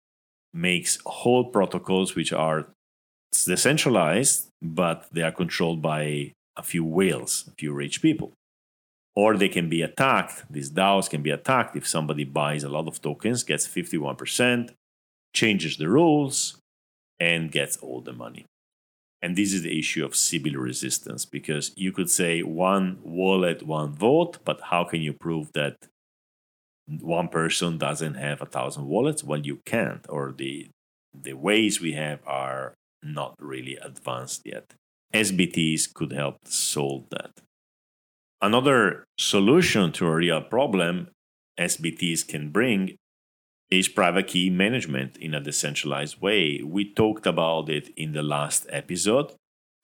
makes 0.53 0.99
whole 1.07 1.45
protocols 1.45 2.15
which 2.15 2.33
are 2.33 2.67
decentralized 3.47 4.49
but 4.61 5.07
they 5.13 5.23
are 5.23 5.33
controlled 5.33 5.81
by 5.81 6.33
a 6.57 6.63
few 6.63 6.85
whales 6.85 7.45
a 7.49 7.53
few 7.53 7.73
rich 7.73 8.03
people. 8.03 8.33
Or 9.17 9.37
they 9.37 9.49
can 9.49 9.69
be 9.69 9.83
attacked 9.83 10.45
these 10.51 10.71
daos 10.71 11.09
can 11.09 11.23
be 11.23 11.31
attacked 11.31 11.77
if 11.77 11.87
somebody 11.87 12.25
buys 12.25 12.65
a 12.65 12.69
lot 12.69 12.87
of 12.89 13.01
tokens 13.03 13.43
gets 13.43 13.67
51% 13.67 14.71
changes 15.35 15.77
the 15.77 15.89
rules 15.89 16.59
and 17.19 17.53
gets 17.53 17.77
all 17.79 18.01
the 18.01 18.13
money 18.13 18.45
and 19.23 19.37
this 19.37 19.53
is 19.53 19.63
the 19.63 19.79
issue 19.79 20.05
of 20.05 20.17
Sybil 20.17 20.55
resistance 20.55 21.25
because 21.25 21.73
you 21.77 21.93
could 21.93 22.11
say 22.11 22.43
one 22.43 22.99
wallet, 23.03 23.63
one 23.63 23.93
vote, 23.93 24.39
but 24.45 24.61
how 24.71 24.85
can 24.85 25.03
you 25.03 25.13
prove 25.13 25.53
that 25.53 25.77
one 26.87 27.29
person 27.29 27.79
doesn't 27.79 28.15
have 28.15 28.41
a 28.41 28.47
thousand 28.47 28.87
wallets? 28.87 29.23
Well, 29.23 29.41
you 29.41 29.61
can't, 29.67 30.07
or 30.09 30.33
the 30.37 30.69
the 31.13 31.35
ways 31.35 31.81
we 31.81 31.93
have 31.93 32.21
are 32.27 32.75
not 33.03 33.35
really 33.39 33.77
advanced 33.77 34.43
yet. 34.45 34.75
SBTs 35.13 35.93
could 35.93 36.13
help 36.13 36.37
solve 36.47 37.05
that. 37.11 37.33
Another 38.41 39.05
solution 39.19 39.93
to 39.93 40.07
a 40.07 40.15
real 40.15 40.41
problem 40.41 41.09
SBTs 41.59 42.27
can 42.27 42.51
bring 42.51 42.97
is 43.71 43.89
private 43.89 44.27
key 44.27 44.51
management 44.51 45.17
in 45.19 45.35
a 45.35 45.41
decentralized 45.41 46.21
way. 46.21 46.61
We 46.65 46.93
talked 46.93 47.27
about 47.27 47.69
it 47.69 47.91
in 47.97 48.13
the 48.13 48.23
last 48.23 48.67
episode 48.71 49.33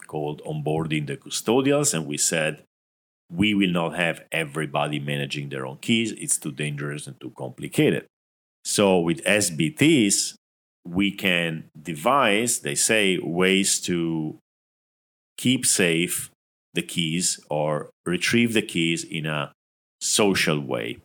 called 0.06 0.42
Onboarding 0.44 1.06
the 1.06 1.16
Custodials, 1.16 1.94
and 1.94 2.06
we 2.06 2.18
said 2.18 2.62
we 3.30 3.54
will 3.54 3.70
not 3.70 3.96
have 3.96 4.22
everybody 4.30 4.98
managing 4.98 5.48
their 5.48 5.66
own 5.66 5.78
keys. 5.78 6.12
It's 6.12 6.36
too 6.36 6.52
dangerous 6.52 7.06
and 7.06 7.18
too 7.20 7.32
complicated. 7.36 8.06
So 8.64 8.98
with 8.98 9.24
SBTs, 9.24 10.34
we 10.84 11.10
can 11.12 11.64
devise, 11.80 12.60
they 12.60 12.74
say, 12.74 13.18
ways 13.18 13.80
to 13.82 14.38
keep 15.36 15.66
safe 15.66 16.30
the 16.74 16.82
keys 16.82 17.40
or 17.50 17.90
retrieve 18.04 18.52
the 18.52 18.62
keys 18.62 19.02
in 19.02 19.26
a 19.26 19.52
social 20.00 20.60
way. 20.60 20.98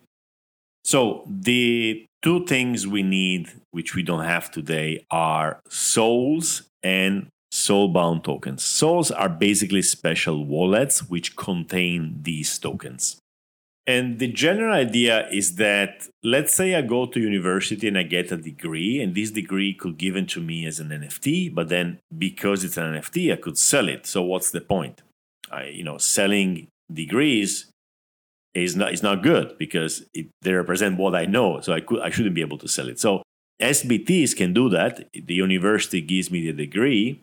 So 0.84 1.24
the 1.26 2.06
two 2.22 2.46
things 2.46 2.86
we 2.86 3.02
need, 3.02 3.50
which 3.70 3.94
we 3.94 4.02
don't 4.02 4.24
have 4.24 4.50
today, 4.50 5.04
are 5.10 5.60
souls 5.68 6.62
and 6.82 7.28
soulbound 7.52 8.24
tokens. 8.24 8.64
Souls 8.64 9.10
are 9.10 9.28
basically 9.28 9.82
special 9.82 10.44
wallets 10.44 11.08
which 11.08 11.36
contain 11.36 12.18
these 12.22 12.58
tokens. 12.58 13.18
And 13.86 14.20
the 14.20 14.28
general 14.28 14.72
idea 14.72 15.28
is 15.30 15.56
that 15.56 16.06
let's 16.22 16.54
say 16.54 16.74
I 16.76 16.82
go 16.82 17.06
to 17.06 17.20
university 17.20 17.88
and 17.88 17.98
I 17.98 18.04
get 18.04 18.30
a 18.30 18.36
degree, 18.36 19.00
and 19.00 19.14
this 19.14 19.32
degree 19.32 19.74
could 19.74 19.98
given 19.98 20.26
to 20.28 20.40
me 20.40 20.66
as 20.66 20.78
an 20.78 20.90
NFT, 20.90 21.52
but 21.52 21.68
then 21.68 21.98
because 22.16 22.62
it's 22.62 22.76
an 22.76 22.94
NFT, 22.94 23.32
I 23.32 23.36
could 23.36 23.58
sell 23.58 23.88
it. 23.88 24.06
So 24.06 24.22
what's 24.22 24.52
the 24.52 24.60
point? 24.60 25.02
I, 25.50 25.64
you 25.64 25.82
know, 25.82 25.98
selling 25.98 26.68
degrees 26.92 27.71
is 28.54 28.76
not 28.76 28.92
is 28.92 29.02
not 29.02 29.22
good 29.22 29.56
because 29.58 30.04
it, 30.14 30.26
they 30.42 30.52
represent 30.52 30.98
what 30.98 31.14
I 31.14 31.24
know. 31.24 31.60
So 31.60 31.72
I 31.72 31.80
could 31.80 32.00
I 32.00 32.10
shouldn't 32.10 32.34
be 32.34 32.40
able 32.40 32.58
to 32.58 32.68
sell 32.68 32.88
it. 32.88 33.00
So 33.00 33.22
SBTs 33.60 34.36
can 34.36 34.52
do 34.52 34.68
that. 34.70 35.08
The 35.12 35.34
university 35.34 36.00
gives 36.00 36.30
me 36.30 36.46
the 36.46 36.52
degree, 36.52 37.22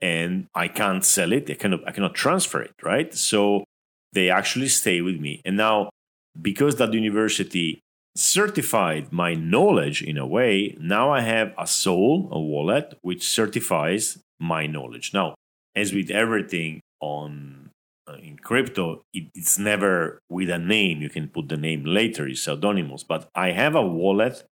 and 0.00 0.46
I 0.54 0.68
can't 0.68 1.04
sell 1.04 1.32
it. 1.32 1.50
I 1.50 1.54
cannot 1.54 1.86
I 1.86 1.92
cannot 1.92 2.14
transfer 2.14 2.62
it. 2.62 2.74
Right. 2.82 3.12
So 3.14 3.64
they 4.12 4.30
actually 4.30 4.68
stay 4.68 5.00
with 5.00 5.20
me. 5.20 5.42
And 5.44 5.56
now 5.56 5.90
because 6.40 6.76
that 6.76 6.92
university 6.92 7.80
certified 8.16 9.12
my 9.12 9.34
knowledge 9.34 10.02
in 10.02 10.16
a 10.16 10.26
way, 10.26 10.76
now 10.80 11.10
I 11.10 11.20
have 11.20 11.52
a 11.58 11.66
soul, 11.66 12.28
a 12.30 12.40
wallet, 12.40 12.98
which 13.02 13.26
certifies 13.26 14.18
my 14.38 14.66
knowledge. 14.66 15.12
Now, 15.12 15.34
as 15.74 15.92
with 15.92 16.10
everything 16.10 16.80
on 17.00 17.63
Uh, 18.06 18.16
in 18.22 18.36
crypto, 18.36 19.02
it, 19.14 19.28
it's 19.34 19.58
never 19.58 20.20
with 20.28 20.50
a 20.50 20.58
name. 20.58 21.00
You 21.00 21.08
can 21.08 21.28
put 21.28 21.48
the 21.48 21.56
name 21.56 21.84
later, 21.84 22.26
it's 22.28 22.42
pseudonymous. 22.42 23.02
But 23.02 23.28
I 23.34 23.52
have 23.52 23.74
a 23.74 23.86
wallet, 23.86 24.44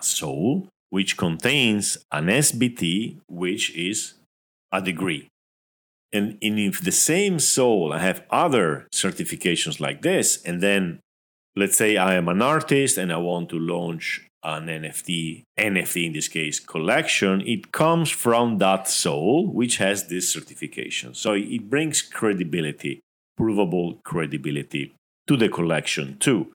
a 0.00 0.02
soul, 0.02 0.68
which 0.90 1.16
contains 1.16 1.98
an 2.10 2.26
SBT, 2.26 3.18
which 3.28 3.74
is 3.76 4.14
a 4.72 4.82
degree. 4.82 5.28
And 6.12 6.38
in 6.40 6.58
if 6.58 6.80
the 6.80 6.92
same 6.92 7.38
soul, 7.38 7.92
I 7.92 7.98
have 7.98 8.24
other 8.30 8.88
certifications 8.92 9.78
like 9.78 10.02
this, 10.02 10.42
and 10.42 10.62
then 10.62 11.00
let's 11.54 11.76
say 11.76 11.96
I 11.96 12.14
am 12.14 12.28
an 12.28 12.40
artist 12.40 12.96
and 12.96 13.12
I 13.12 13.18
want 13.18 13.50
to 13.50 13.58
launch 13.58 14.27
an 14.42 14.66
NFT, 14.66 15.42
NFT 15.58 16.06
in 16.06 16.12
this 16.12 16.28
case, 16.28 16.60
collection, 16.60 17.40
it 17.42 17.72
comes 17.72 18.10
from 18.10 18.58
that 18.58 18.88
soul 18.88 19.46
which 19.46 19.78
has 19.78 20.08
this 20.08 20.32
certification. 20.32 21.14
So 21.14 21.32
it 21.34 21.68
brings 21.68 22.02
credibility, 22.02 23.00
provable 23.36 24.00
credibility 24.04 24.94
to 25.26 25.36
the 25.36 25.48
collection 25.48 26.18
too. 26.18 26.52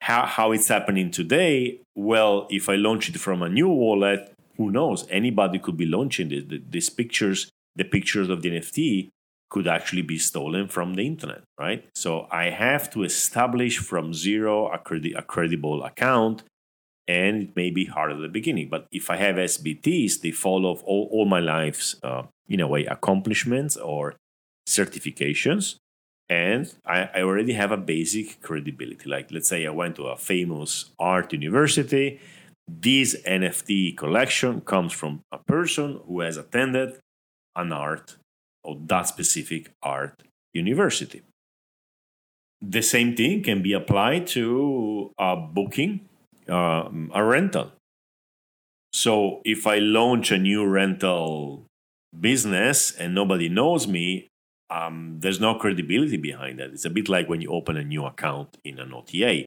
How, 0.00 0.26
how 0.26 0.52
it's 0.52 0.68
happening 0.68 1.10
today? 1.10 1.80
Well, 1.96 2.46
if 2.50 2.68
I 2.68 2.76
launch 2.76 3.08
it 3.08 3.18
from 3.18 3.42
a 3.42 3.48
new 3.48 3.68
wallet, 3.68 4.32
who 4.56 4.70
knows? 4.70 5.06
Anybody 5.10 5.58
could 5.58 5.76
be 5.76 5.86
launching 5.86 6.28
this. 6.28 6.44
These 6.70 6.90
pictures, 6.90 7.50
the 7.74 7.84
pictures 7.84 8.28
of 8.28 8.42
the 8.42 8.50
NFT, 8.50 9.08
could 9.50 9.66
actually 9.66 10.02
be 10.02 10.18
stolen 10.18 10.68
from 10.68 10.94
the 10.94 11.06
internet, 11.06 11.42
right? 11.58 11.88
So 11.94 12.28
I 12.30 12.50
have 12.50 12.90
to 12.90 13.02
establish 13.02 13.78
from 13.78 14.12
zero 14.12 14.68
a, 14.68 14.78
credi- 14.78 15.14
a 15.14 15.22
credible 15.22 15.82
account 15.84 16.42
and 17.08 17.42
it 17.42 17.56
may 17.56 17.70
be 17.70 17.86
hard 17.86 18.12
at 18.12 18.20
the 18.20 18.28
beginning. 18.28 18.68
But 18.68 18.86
if 18.92 19.08
I 19.10 19.16
have 19.16 19.36
SBTs, 19.36 20.20
they 20.20 20.30
follow 20.30 20.78
all, 20.84 21.08
all 21.10 21.24
my 21.24 21.40
life's, 21.40 21.96
uh, 22.02 22.24
in 22.46 22.60
a 22.60 22.68
way, 22.68 22.84
accomplishments 22.84 23.76
or 23.78 24.14
certifications. 24.68 25.76
And 26.28 26.72
I, 26.84 27.08
I 27.14 27.22
already 27.22 27.54
have 27.54 27.72
a 27.72 27.78
basic 27.78 28.42
credibility. 28.42 29.08
Like, 29.08 29.32
let's 29.32 29.48
say 29.48 29.66
I 29.66 29.70
went 29.70 29.96
to 29.96 30.08
a 30.08 30.16
famous 30.16 30.90
art 30.98 31.32
university. 31.32 32.20
This 32.70 33.16
NFT 33.26 33.96
collection 33.96 34.60
comes 34.60 34.92
from 34.92 35.22
a 35.32 35.38
person 35.38 36.00
who 36.06 36.20
has 36.20 36.36
attended 36.36 36.98
an 37.56 37.72
art 37.72 38.18
or 38.62 38.76
that 38.84 39.08
specific 39.08 39.70
art 39.82 40.22
university. 40.52 41.22
The 42.60 42.82
same 42.82 43.16
thing 43.16 43.42
can 43.42 43.62
be 43.62 43.72
applied 43.72 44.26
to 44.28 45.12
a 45.18 45.34
booking 45.36 46.08
uh, 46.48 46.88
a 47.14 47.24
rental. 47.24 47.72
So 48.92 49.42
if 49.44 49.66
I 49.66 49.78
launch 49.78 50.30
a 50.30 50.38
new 50.38 50.66
rental 50.66 51.66
business 52.18 52.92
and 52.92 53.14
nobody 53.14 53.48
knows 53.48 53.86
me, 53.86 54.28
um, 54.70 55.16
there's 55.20 55.40
no 55.40 55.54
credibility 55.54 56.16
behind 56.16 56.58
that. 56.58 56.70
It's 56.70 56.84
a 56.84 56.90
bit 56.90 57.08
like 57.08 57.28
when 57.28 57.40
you 57.40 57.50
open 57.50 57.76
a 57.76 57.84
new 57.84 58.04
account 58.04 58.58
in 58.64 58.78
an 58.78 58.92
OTA. 58.92 59.44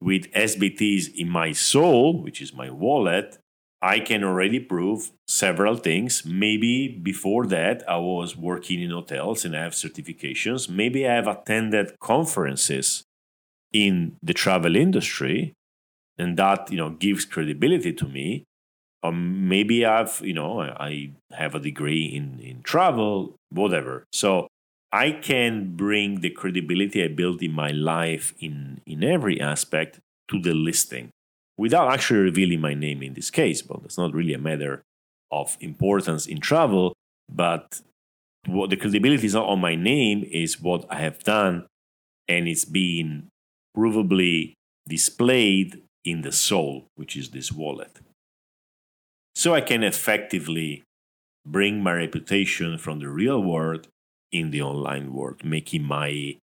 With 0.00 0.30
SBTs 0.32 1.14
in 1.16 1.28
my 1.28 1.52
soul, 1.52 2.22
which 2.22 2.40
is 2.40 2.54
my 2.54 2.70
wallet, 2.70 3.38
I 3.80 4.00
can 4.00 4.24
already 4.24 4.58
prove 4.58 5.10
several 5.26 5.76
things. 5.76 6.24
Maybe 6.24 6.88
before 6.88 7.46
that, 7.46 7.88
I 7.88 7.98
was 7.98 8.36
working 8.36 8.80
in 8.82 8.90
hotels 8.90 9.44
and 9.44 9.56
I 9.56 9.62
have 9.62 9.72
certifications. 9.72 10.68
Maybe 10.68 11.06
I 11.06 11.14
have 11.14 11.28
attended 11.28 11.98
conferences 12.00 13.04
in 13.72 14.16
the 14.22 14.34
travel 14.34 14.74
industry 14.74 15.52
and 16.18 16.36
that 16.36 16.70
you 16.70 16.76
know 16.76 16.90
gives 16.90 17.24
credibility 17.24 17.92
to 17.92 18.06
me. 18.06 18.44
Or 19.02 19.10
um, 19.10 19.48
maybe 19.48 19.86
i've 19.86 20.20
you 20.24 20.34
know 20.34 20.60
i 20.60 21.12
have 21.32 21.54
a 21.54 21.60
degree 21.60 22.04
in 22.04 22.40
in 22.40 22.62
travel 22.62 23.36
whatever. 23.50 24.04
So 24.12 24.48
i 24.92 25.12
can 25.12 25.76
bring 25.76 26.20
the 26.20 26.30
credibility 26.30 27.04
i 27.04 27.08
built 27.08 27.42
in 27.42 27.52
my 27.52 27.70
life 27.70 28.34
in 28.40 28.80
in 28.86 29.04
every 29.04 29.40
aspect 29.40 30.00
to 30.30 30.40
the 30.40 30.54
listing 30.54 31.10
without 31.56 31.92
actually 31.92 32.20
revealing 32.20 32.60
my 32.60 32.74
name 32.74 33.02
in 33.02 33.14
this 33.14 33.30
case. 33.30 33.62
But 33.62 33.80
it's 33.84 33.98
not 33.98 34.14
really 34.14 34.34
a 34.34 34.38
matter 34.38 34.82
of 35.30 35.56
importance 35.60 36.26
in 36.26 36.40
travel 36.40 36.94
but 37.30 37.80
what 38.46 38.70
the 38.70 38.76
credibility 38.76 39.26
is 39.26 39.34
not 39.34 39.46
on 39.46 39.60
my 39.60 39.74
name 39.74 40.24
is 40.30 40.60
what 40.60 40.84
i 40.90 40.96
have 40.96 41.22
done 41.24 41.66
and 42.28 42.48
it's 42.48 42.64
being 42.64 43.28
provably 43.76 44.54
displayed 44.88 45.82
in 46.10 46.22
the 46.22 46.32
soul, 46.32 46.86
which 46.96 47.16
is 47.16 47.30
this 47.30 47.52
wallet. 47.52 48.00
So 49.34 49.54
I 49.54 49.60
can 49.60 49.82
effectively 49.82 50.82
bring 51.46 51.82
my 51.82 51.92
reputation 51.92 52.78
from 52.78 52.98
the 52.98 53.08
real 53.08 53.40
world 53.42 53.88
in 54.32 54.50
the 54.50 54.62
online 54.62 55.12
world, 55.12 55.44
making 55.44 55.84
my 55.84 56.36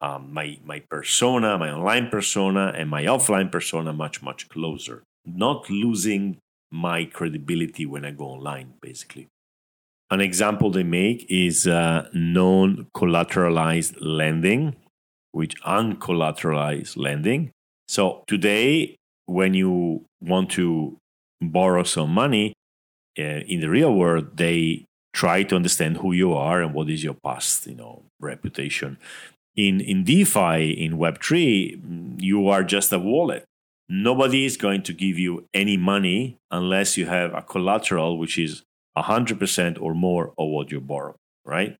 um, 0.00 0.32
my 0.32 0.58
my 0.64 0.80
persona, 0.80 1.58
my 1.58 1.70
online 1.70 2.08
persona, 2.08 2.72
and 2.76 2.90
my 2.90 3.04
offline 3.04 3.50
persona 3.50 3.92
much 3.92 4.22
much 4.22 4.48
closer. 4.48 5.02
Not 5.24 5.68
losing 5.70 6.38
my 6.70 7.04
credibility 7.04 7.86
when 7.86 8.04
I 8.04 8.12
go 8.12 8.26
online, 8.26 8.74
basically. 8.80 9.28
An 10.10 10.20
example 10.20 10.70
they 10.70 10.84
make 10.84 11.26
is 11.28 11.66
uh, 11.66 12.08
non 12.14 12.86
collateralized 12.94 13.96
lending, 14.00 14.76
which 15.32 15.60
uncollateralized 15.62 16.96
lending. 16.96 17.50
So 17.88 18.22
today, 18.26 18.96
when 19.26 19.54
you 19.54 20.04
want 20.20 20.50
to 20.52 20.96
borrow 21.40 21.82
some 21.82 22.10
money 22.10 22.54
uh, 23.18 23.22
in 23.22 23.60
the 23.60 23.68
real 23.68 23.94
world, 23.94 24.36
they 24.36 24.84
try 25.12 25.42
to 25.42 25.56
understand 25.56 25.98
who 25.98 26.12
you 26.12 26.32
are 26.32 26.60
and 26.60 26.74
what 26.74 26.90
is 26.90 27.02
your 27.02 27.16
past, 27.24 27.66
you 27.66 27.74
know, 27.74 28.02
reputation. 28.20 28.98
In 29.56 29.80
in 29.80 30.04
DeFi, 30.04 30.70
in 30.70 30.98
Web 30.98 31.22
three, 31.22 31.80
you 32.18 32.48
are 32.48 32.62
just 32.62 32.92
a 32.92 32.98
wallet. 32.98 33.44
Nobody 33.88 34.44
is 34.44 34.56
going 34.56 34.82
to 34.82 34.92
give 34.92 35.18
you 35.18 35.46
any 35.54 35.76
money 35.76 36.36
unless 36.50 36.96
you 36.96 37.06
have 37.06 37.32
a 37.32 37.42
collateral 37.42 38.18
which 38.18 38.36
is 38.36 38.62
100% 38.98 39.80
or 39.80 39.94
more 39.94 40.32
of 40.38 40.48
what 40.48 40.72
you 40.72 40.80
borrow, 40.80 41.14
right? 41.44 41.76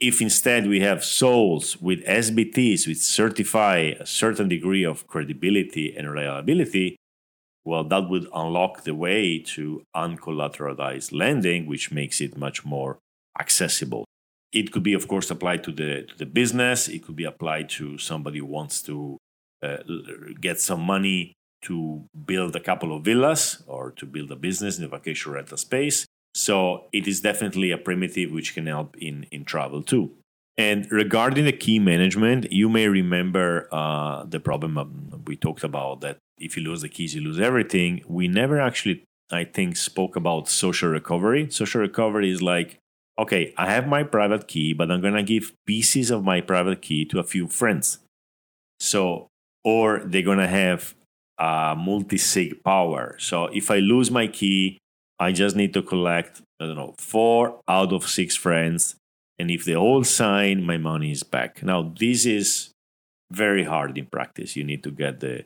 If 0.00 0.20
instead 0.20 0.68
we 0.68 0.80
have 0.80 1.04
souls 1.04 1.76
with 1.80 2.04
SBTs 2.06 2.86
which 2.86 2.98
certify 2.98 3.94
a 3.98 4.06
certain 4.06 4.48
degree 4.48 4.84
of 4.84 5.06
credibility 5.08 5.96
and 5.96 6.08
reliability, 6.08 6.96
well, 7.64 7.84
that 7.84 8.08
would 8.08 8.26
unlock 8.32 8.84
the 8.84 8.94
way 8.94 9.40
to 9.40 9.82
uncollateralized 9.94 11.12
lending, 11.12 11.66
which 11.66 11.90
makes 11.90 12.20
it 12.20 12.36
much 12.36 12.64
more 12.64 12.98
accessible. 13.38 14.04
It 14.52 14.72
could 14.72 14.82
be, 14.82 14.94
of 14.94 15.08
course, 15.08 15.30
applied 15.30 15.64
to 15.64 15.72
the, 15.72 16.04
to 16.04 16.16
the 16.16 16.26
business. 16.26 16.88
It 16.88 17.04
could 17.04 17.16
be 17.16 17.24
applied 17.24 17.68
to 17.70 17.98
somebody 17.98 18.38
who 18.38 18.46
wants 18.46 18.80
to 18.82 19.18
uh, 19.62 19.78
get 20.40 20.60
some 20.60 20.80
money 20.80 21.34
to 21.62 22.04
build 22.24 22.56
a 22.56 22.60
couple 22.60 22.96
of 22.96 23.04
villas 23.04 23.62
or 23.66 23.90
to 23.92 24.06
build 24.06 24.30
a 24.30 24.36
business 24.36 24.78
in 24.78 24.82
the 24.82 24.88
vacation 24.88 25.32
rental 25.32 25.56
space. 25.56 26.06
So 26.34 26.84
it 26.92 27.08
is 27.08 27.20
definitely 27.20 27.70
a 27.70 27.78
primitive 27.78 28.30
which 28.30 28.54
can 28.54 28.66
help 28.66 28.96
in, 28.96 29.26
in 29.30 29.44
travel 29.44 29.82
too. 29.82 30.12
And 30.56 30.90
regarding 30.90 31.44
the 31.44 31.52
key 31.52 31.78
management, 31.78 32.52
you 32.52 32.68
may 32.68 32.88
remember 32.88 33.68
uh, 33.70 34.24
the 34.24 34.40
problem 34.40 35.22
we 35.26 35.36
talked 35.36 35.62
about 35.62 36.00
that 36.00 36.18
if 36.36 36.56
you 36.56 36.64
lose 36.64 36.82
the 36.82 36.88
keys, 36.88 37.14
you 37.14 37.20
lose 37.20 37.38
everything. 37.38 38.02
We 38.08 38.26
never 38.26 38.60
actually, 38.60 39.04
I 39.30 39.44
think, 39.44 39.76
spoke 39.76 40.16
about 40.16 40.48
social 40.48 40.88
recovery. 40.88 41.48
Social 41.50 41.80
recovery 41.80 42.30
is 42.30 42.42
like, 42.42 42.78
okay, 43.18 43.54
I 43.56 43.70
have 43.70 43.86
my 43.86 44.02
private 44.02 44.48
key, 44.48 44.72
but 44.72 44.90
I'm 44.90 45.00
going 45.00 45.14
to 45.14 45.22
give 45.22 45.52
pieces 45.64 46.10
of 46.10 46.24
my 46.24 46.40
private 46.40 46.82
key 46.82 47.04
to 47.06 47.20
a 47.20 47.24
few 47.24 47.46
friends. 47.46 47.98
So, 48.80 49.28
or 49.64 50.02
they're 50.04 50.22
going 50.22 50.38
to 50.38 50.48
have 50.48 50.94
a 51.38 51.76
multi 51.76 52.18
sig 52.18 52.62
power. 52.64 53.16
So 53.18 53.46
if 53.46 53.70
I 53.70 53.78
lose 53.78 54.10
my 54.10 54.26
key, 54.26 54.78
I 55.20 55.32
just 55.32 55.56
need 55.56 55.74
to 55.74 55.82
collect, 55.82 56.42
I 56.60 56.66
don't 56.66 56.76
know, 56.76 56.94
four 56.98 57.60
out 57.68 57.92
of 57.92 58.08
six 58.08 58.36
friends. 58.36 58.94
And 59.38 59.50
if 59.50 59.64
they 59.64 59.74
all 59.74 60.04
sign, 60.04 60.64
my 60.64 60.78
money 60.78 61.10
is 61.12 61.22
back. 61.22 61.62
Now, 61.62 61.92
this 61.98 62.24
is 62.26 62.70
very 63.30 63.64
hard 63.64 63.98
in 63.98 64.06
practice. 64.06 64.56
You 64.56 64.64
need 64.64 64.82
to 64.84 64.90
get 64.90 65.20
the, 65.20 65.44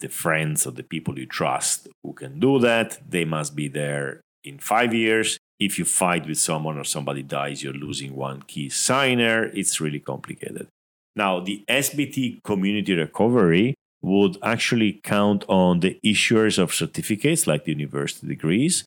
the 0.00 0.08
friends 0.08 0.66
or 0.66 0.70
the 0.72 0.82
people 0.82 1.18
you 1.18 1.26
trust 1.26 1.88
who 2.02 2.12
can 2.12 2.40
do 2.40 2.58
that. 2.60 2.98
They 3.08 3.24
must 3.24 3.56
be 3.56 3.68
there 3.68 4.20
in 4.44 4.58
five 4.58 4.94
years. 4.94 5.38
If 5.58 5.78
you 5.78 5.86
fight 5.86 6.26
with 6.26 6.38
someone 6.38 6.78
or 6.78 6.84
somebody 6.84 7.22
dies, 7.22 7.62
you're 7.62 7.72
losing 7.72 8.14
one 8.14 8.42
key 8.42 8.68
signer. 8.68 9.44
It's 9.54 9.80
really 9.80 10.00
complicated. 10.00 10.68
Now, 11.14 11.40
the 11.40 11.64
SBT 11.68 12.42
community 12.42 12.94
recovery 12.94 13.74
would 14.02 14.36
actually 14.42 15.00
count 15.02 15.44
on 15.48 15.80
the 15.80 15.98
issuers 16.04 16.58
of 16.58 16.74
certificates 16.74 17.46
like 17.46 17.64
the 17.64 17.72
university 17.72 18.26
degrees 18.26 18.84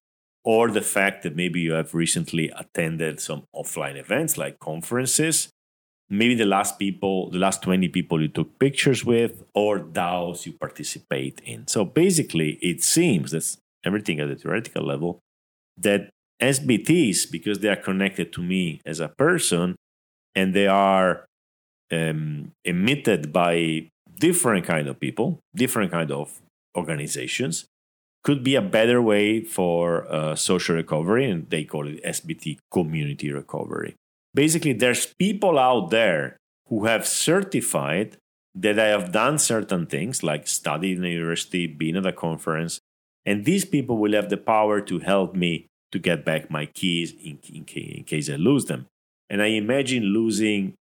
or 0.49 0.71
the 0.71 0.81
fact 0.81 1.21
that 1.21 1.35
maybe 1.35 1.59
you 1.59 1.73
have 1.73 1.93
recently 1.93 2.51
attended 2.57 3.19
some 3.19 3.43
offline 3.55 3.95
events 3.95 4.35
like 4.35 4.57
conferences. 4.57 5.49
Maybe 6.09 6.33
the 6.33 6.47
last 6.47 6.79
people 6.79 7.29
the 7.29 7.37
last 7.37 7.61
20 7.61 7.87
people 7.89 8.19
you 8.19 8.29
took 8.29 8.57
pictures 8.57 9.05
with 9.05 9.43
or 9.53 9.79
DAOs 9.79 10.47
you 10.47 10.53
participate 10.53 11.39
in. 11.45 11.67
So 11.67 11.85
basically 11.85 12.57
it 12.63 12.83
seems 12.83 13.29
that's 13.29 13.59
everything 13.85 14.19
at 14.19 14.27
the 14.27 14.35
theoretical 14.35 14.83
level 14.83 15.19
that 15.77 16.09
SBTs 16.41 17.29
because 17.31 17.59
they 17.59 17.69
are 17.69 17.83
connected 17.89 18.33
to 18.33 18.41
me 18.41 18.81
as 18.87 18.99
a 18.99 19.09
person 19.09 19.75
and 20.33 20.55
they 20.55 20.65
are 20.65 21.27
um, 21.91 22.53
emitted 22.65 23.31
by 23.31 23.87
different 24.17 24.65
kind 24.65 24.87
of 24.87 24.99
people, 24.99 25.37
different 25.53 25.91
kind 25.91 26.11
of 26.11 26.41
organizations, 26.75 27.65
could 28.23 28.43
be 28.43 28.55
a 28.55 28.61
better 28.61 29.01
way 29.01 29.41
for 29.41 30.11
uh, 30.11 30.35
social 30.35 30.75
recovery, 30.75 31.29
and 31.29 31.49
they 31.49 31.63
call 31.63 31.87
it 31.87 32.03
SBT 32.03 32.57
community 32.71 33.31
recovery. 33.31 33.95
Basically, 34.33 34.73
there's 34.73 35.13
people 35.17 35.57
out 35.57 35.89
there 35.89 36.37
who 36.67 36.85
have 36.85 37.07
certified 37.07 38.17
that 38.53 38.79
I 38.79 38.87
have 38.87 39.11
done 39.11 39.37
certain 39.39 39.85
things, 39.85 40.21
like 40.23 40.47
study 40.47 40.93
in 40.93 41.05
a 41.05 41.09
university, 41.09 41.65
been 41.65 41.95
at 41.95 42.05
a 42.05 42.11
conference, 42.11 42.79
and 43.25 43.45
these 43.45 43.65
people 43.65 43.97
will 43.97 44.13
have 44.13 44.29
the 44.29 44.37
power 44.37 44.81
to 44.81 44.99
help 44.99 45.35
me 45.35 45.67
to 45.91 45.99
get 45.99 46.25
back 46.25 46.51
my 46.51 46.65
keys 46.65 47.13
in, 47.13 47.39
in, 47.51 47.65
in 47.65 48.03
case 48.03 48.29
I 48.29 48.35
lose 48.35 48.65
them. 48.65 48.87
And 49.29 49.41
I 49.41 49.47
imagine 49.47 50.03
losing 50.03 50.73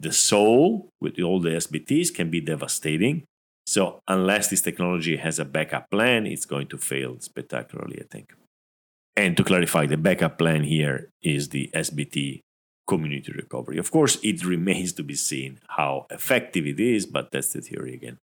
the 0.00 0.12
soul 0.12 0.88
with 1.00 1.20
all 1.20 1.40
the 1.40 1.50
SBTs 1.50 2.14
can 2.14 2.30
be 2.30 2.40
devastating. 2.40 3.24
So, 3.74 3.98
unless 4.06 4.50
this 4.50 4.60
technology 4.60 5.16
has 5.16 5.40
a 5.40 5.44
backup 5.44 5.90
plan, 5.90 6.28
it's 6.28 6.44
going 6.44 6.68
to 6.68 6.78
fail 6.78 7.16
spectacularly, 7.18 7.98
I 8.00 8.04
think. 8.08 8.32
And 9.16 9.36
to 9.36 9.42
clarify, 9.42 9.86
the 9.86 9.96
backup 9.96 10.38
plan 10.38 10.62
here 10.62 11.10
is 11.22 11.48
the 11.48 11.70
SBT 11.74 12.42
community 12.86 13.32
recovery. 13.32 13.78
Of 13.78 13.90
course, 13.90 14.20
it 14.22 14.44
remains 14.44 14.92
to 14.92 15.02
be 15.02 15.16
seen 15.16 15.58
how 15.70 16.06
effective 16.10 16.68
it 16.68 16.78
is, 16.78 17.04
but 17.04 17.32
that's 17.32 17.52
the 17.52 17.62
theory 17.62 17.94
again. 17.94 18.18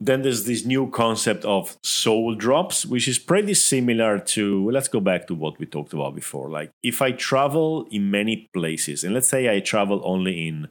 Then 0.00 0.22
there's 0.22 0.46
this 0.46 0.64
new 0.64 0.90
concept 0.90 1.44
of 1.44 1.76
soul 1.84 2.34
drops, 2.34 2.86
which 2.86 3.08
is 3.08 3.18
pretty 3.18 3.52
similar 3.52 4.18
to, 4.20 4.70
let's 4.70 4.88
go 4.88 5.00
back 5.00 5.26
to 5.26 5.34
what 5.34 5.58
we 5.58 5.66
talked 5.66 5.92
about 5.92 6.14
before. 6.14 6.48
Like, 6.48 6.70
if 6.82 7.02
I 7.02 7.12
travel 7.12 7.86
in 7.90 8.10
many 8.10 8.48
places, 8.54 9.04
and 9.04 9.12
let's 9.12 9.28
say 9.28 9.54
I 9.54 9.60
travel 9.60 10.00
only 10.02 10.48
in 10.48 10.68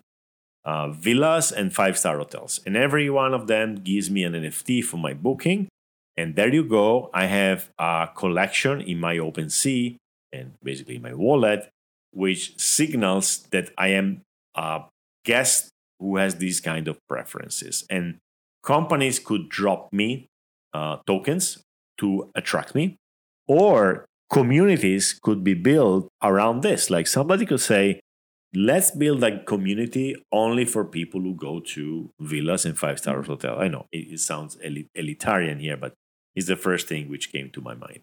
uh, 0.65 0.89
villas 0.89 1.51
and 1.51 1.73
five 1.73 1.97
star 1.97 2.17
hotels, 2.17 2.59
and 2.65 2.77
every 2.77 3.09
one 3.09 3.33
of 3.33 3.47
them 3.47 3.75
gives 3.75 4.09
me 4.09 4.23
an 4.23 4.33
NFT 4.33 4.83
for 4.83 4.97
my 4.97 5.13
booking. 5.13 5.67
And 6.17 6.35
there 6.35 6.53
you 6.53 6.63
go. 6.63 7.09
I 7.13 7.25
have 7.25 7.69
a 7.79 8.09
collection 8.15 8.81
in 8.81 8.99
my 8.99 9.15
OpenSea 9.15 9.95
and 10.33 10.53
basically 10.61 10.99
my 10.99 11.13
wallet 11.13 11.69
which 12.11 12.59
signals 12.59 13.47
that 13.51 13.71
I 13.77 13.89
am 13.89 14.21
a 14.55 14.81
guest 15.25 15.69
who 15.99 16.17
has 16.17 16.35
these 16.35 16.59
kind 16.59 16.87
of 16.87 16.97
preferences. 17.07 17.85
And 17.89 18.17
companies 18.63 19.19
could 19.19 19.49
drop 19.49 19.91
me 19.91 20.27
uh, 20.73 20.97
tokens 21.07 21.63
to 21.99 22.29
attract 22.35 22.75
me, 22.75 22.97
or 23.47 24.05
communities 24.31 25.17
could 25.21 25.43
be 25.43 25.53
built 25.53 26.07
around 26.23 26.61
this. 26.61 26.89
Like 26.89 27.07
somebody 27.07 27.45
could 27.45 27.61
say, 27.61 27.99
let's 28.53 28.91
build 28.91 29.23
a 29.23 29.43
community 29.43 30.15
only 30.31 30.65
for 30.65 30.83
people 30.85 31.21
who 31.21 31.33
go 31.35 31.59
to 31.59 32.09
villas 32.19 32.65
and 32.65 32.77
five 32.77 32.99
star 32.99 33.21
hotel. 33.21 33.59
I 33.59 33.67
know 33.67 33.87
it, 33.91 34.13
it 34.13 34.19
sounds 34.19 34.57
elitarian 34.57 35.59
here, 35.59 35.77
but 35.77 35.93
it's 36.35 36.47
the 36.47 36.55
first 36.55 36.87
thing 36.87 37.09
which 37.09 37.31
came 37.31 37.49
to 37.51 37.61
my 37.61 37.73
mind. 37.73 38.01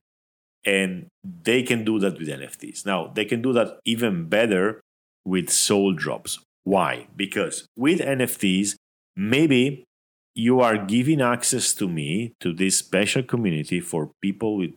And 0.64 1.06
they 1.24 1.62
can 1.62 1.84
do 1.84 1.98
that 2.00 2.18
with 2.18 2.28
NFTs. 2.28 2.84
Now, 2.84 3.08
they 3.08 3.24
can 3.24 3.40
do 3.40 3.52
that 3.52 3.78
even 3.84 4.28
better 4.28 4.80
with 5.24 5.50
soul 5.50 5.92
drops. 5.92 6.38
Why? 6.64 7.06
Because 7.16 7.66
with 7.76 8.00
NFTs, 8.00 8.74
maybe 9.16 9.84
you 10.34 10.61
are 10.61 10.76
giving 10.76 11.20
access 11.20 11.72
to 11.74 11.88
me 11.88 12.32
to 12.40 12.52
this 12.52 12.78
special 12.78 13.22
community 13.22 13.80
for 13.80 14.11
people 14.20 14.61
who 14.61 14.68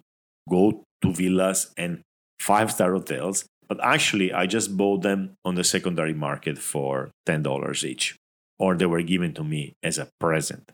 go 0.50 0.84
to 1.02 1.14
villas 1.14 1.72
and 1.78 2.02
five 2.40 2.72
star 2.72 2.94
hotels. 2.94 3.46
But 3.72 3.80
actually, 3.86 4.34
I 4.34 4.48
just 4.48 4.76
bought 4.76 5.02
them 5.02 5.38
on 5.46 5.56
the 5.56 5.64
secondary 5.64 6.14
market 6.14 6.58
for 6.58 7.10
$10 7.26 7.86
each, 7.86 8.18
or 8.60 8.76
they 8.76 8.86
were 8.86 9.02
given 9.02 9.34
to 9.36 9.46
me 9.46 9.76
as 9.82 9.98
a 9.98 10.10
present. 10.20 10.74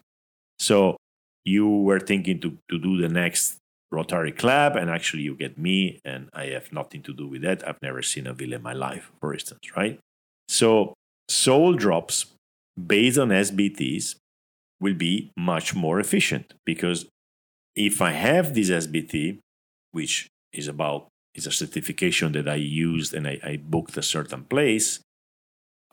So 0.57 0.97
you 1.45 1.69
were 1.69 1.99
thinking 1.99 2.39
to, 2.39 2.57
to 2.71 2.79
do 2.79 2.99
the 2.99 3.07
next 3.07 3.57
Rotary 3.91 4.31
Club, 4.31 4.75
and 4.75 4.89
actually 4.89 5.21
you 5.21 5.36
get 5.36 5.60
me, 5.60 6.01
and 6.03 6.31
I 6.33 6.45
have 6.45 6.73
nothing 6.73 7.03
to 7.03 7.13
do 7.13 7.27
with 7.27 7.43
that. 7.43 7.62
I've 7.67 7.83
never 7.83 8.01
seen 8.01 8.25
a 8.25 8.33
villa 8.33 8.55
in 8.55 8.63
my 8.63 8.73
life, 8.73 9.12
for 9.21 9.31
instance, 9.31 9.77
right? 9.77 9.99
So 10.47 10.95
soul 11.29 11.73
drops 11.75 12.25
based 12.83 13.19
on 13.19 13.29
SBTs 13.29 14.15
will 14.81 14.95
be 14.95 15.29
much 15.38 15.75
more 15.75 15.99
efficient 15.99 16.55
because 16.65 17.05
if 17.75 18.01
I 18.01 18.13
have 18.13 18.55
this 18.55 18.71
SBT, 18.71 19.38
which 19.91 20.29
is 20.51 20.67
about 20.67 21.10
is 21.38 21.47
a 21.47 21.52
certification 21.52 22.32
that 22.34 22.50
I 22.50 22.56
used 22.56 23.13
and 23.13 23.28
I, 23.28 23.39
I 23.43 23.58
booked 23.58 23.95
a 23.95 24.02
certain 24.02 24.43
place, 24.43 25.00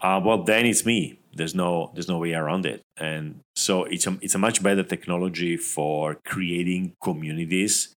uh, 0.03 0.21
well 0.25 0.43
then 0.43 0.67
it's 0.67 0.85
me. 0.85 1.21
There's 1.33 1.55
no 1.55 1.91
there's 1.95 2.09
no 2.09 2.19
way 2.19 2.33
around 2.33 2.67
it. 2.67 2.81
And 2.97 3.41
so 3.55 3.85
it's 3.85 4.07
a, 4.07 4.19
it's 4.21 4.35
a 4.35 4.39
much 4.39 4.63
better 4.63 4.83
technology 4.83 5.57
for 5.57 6.17
creating 6.25 6.95
communities 7.03 7.93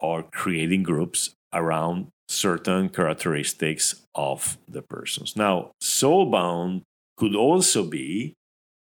or 0.00 0.22
creating 0.22 0.82
groups 0.82 1.30
around 1.52 2.08
certain 2.28 2.88
characteristics 2.88 4.04
of 4.14 4.58
the 4.68 4.82
persons. 4.82 5.36
Now 5.36 5.70
soulbound 5.82 6.82
could 7.16 7.34
also 7.34 7.84
be 7.84 8.34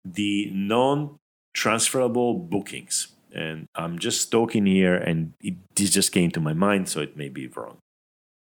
the 0.05 0.49
non 0.51 1.17
transferable 1.53 2.33
bookings. 2.33 3.09
And 3.33 3.67
i'm 3.75 3.99
just 3.99 4.31
talking 4.31 4.65
here 4.65 4.95
and 4.95 5.33
it, 5.39 5.53
this 5.75 5.91
just 5.91 6.11
came 6.11 6.31
to 6.31 6.39
my 6.39 6.53
mind 6.53 6.89
so 6.89 6.99
it 6.99 7.15
may 7.15 7.29
be 7.29 7.45
wrong 7.45 7.77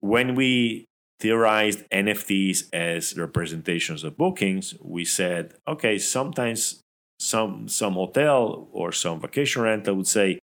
when 0.00 0.34
we 0.34 0.86
theorized 1.20 1.88
NFTs 1.90 2.68
as 2.72 3.16
representations 3.16 4.04
of 4.04 4.16
bookings, 4.16 4.74
we 4.80 5.04
said, 5.04 5.54
okay, 5.66 5.98
sometimes 5.98 6.80
some 7.20 7.68
some 7.68 7.94
hotel 7.94 8.68
or 8.72 8.92
some 8.92 9.20
vacation 9.20 9.62
rental 9.62 9.96
would 9.96 10.06
say, 10.06 10.38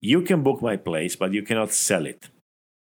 you 0.00 0.22
can 0.22 0.42
book 0.42 0.62
my 0.62 0.76
place, 0.76 1.16
but 1.16 1.32
you 1.32 1.42
cannot 1.42 1.72
sell 1.72 2.06
it. 2.06 2.28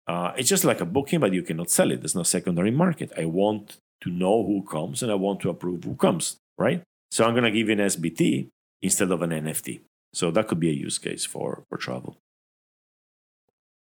Uh, 0.06 0.32
it's 0.36 0.48
just 0.48 0.64
like 0.64 0.80
a 0.80 0.86
booking, 0.86 1.20
but 1.20 1.32
you 1.32 1.42
cannot 1.42 1.70
sell 1.70 1.90
it. 1.90 2.00
There's 2.00 2.14
no 2.14 2.22
secondary 2.22 2.70
market. 2.70 3.12
I 3.16 3.26
want 3.26 3.76
to 4.02 4.10
know 4.10 4.44
who 4.44 4.62
comes 4.62 5.02
and 5.02 5.12
I 5.12 5.16
want 5.16 5.40
to 5.40 5.50
approve 5.50 5.84
who 5.84 5.96
comes, 5.96 6.36
right? 6.56 6.82
So 7.10 7.24
I'm 7.24 7.32
going 7.32 7.44
to 7.44 7.50
give 7.50 7.68
you 7.68 7.74
an 7.74 7.80
SBT 7.80 8.48
instead 8.82 9.10
of 9.10 9.22
an 9.22 9.30
NFT. 9.30 9.80
So 10.14 10.30
that 10.30 10.48
could 10.48 10.60
be 10.60 10.70
a 10.70 10.72
use 10.72 10.98
case 10.98 11.24
for, 11.26 11.64
for 11.68 11.76
travel. 11.76 12.16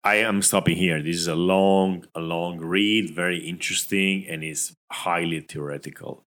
I 0.08 0.20
am 0.20 0.42
stopping 0.42 0.78
here. 0.78 1.04
This 1.04 1.18
is 1.18 1.28
a 1.28 1.36
long, 1.36 2.06
a 2.16 2.22
long 2.22 2.60
read, 2.60 3.14
very 3.14 3.40
interesting, 3.40 4.26
and 4.26 4.42
is 4.42 4.74
highly 4.90 5.42
theoretical. 5.42 6.24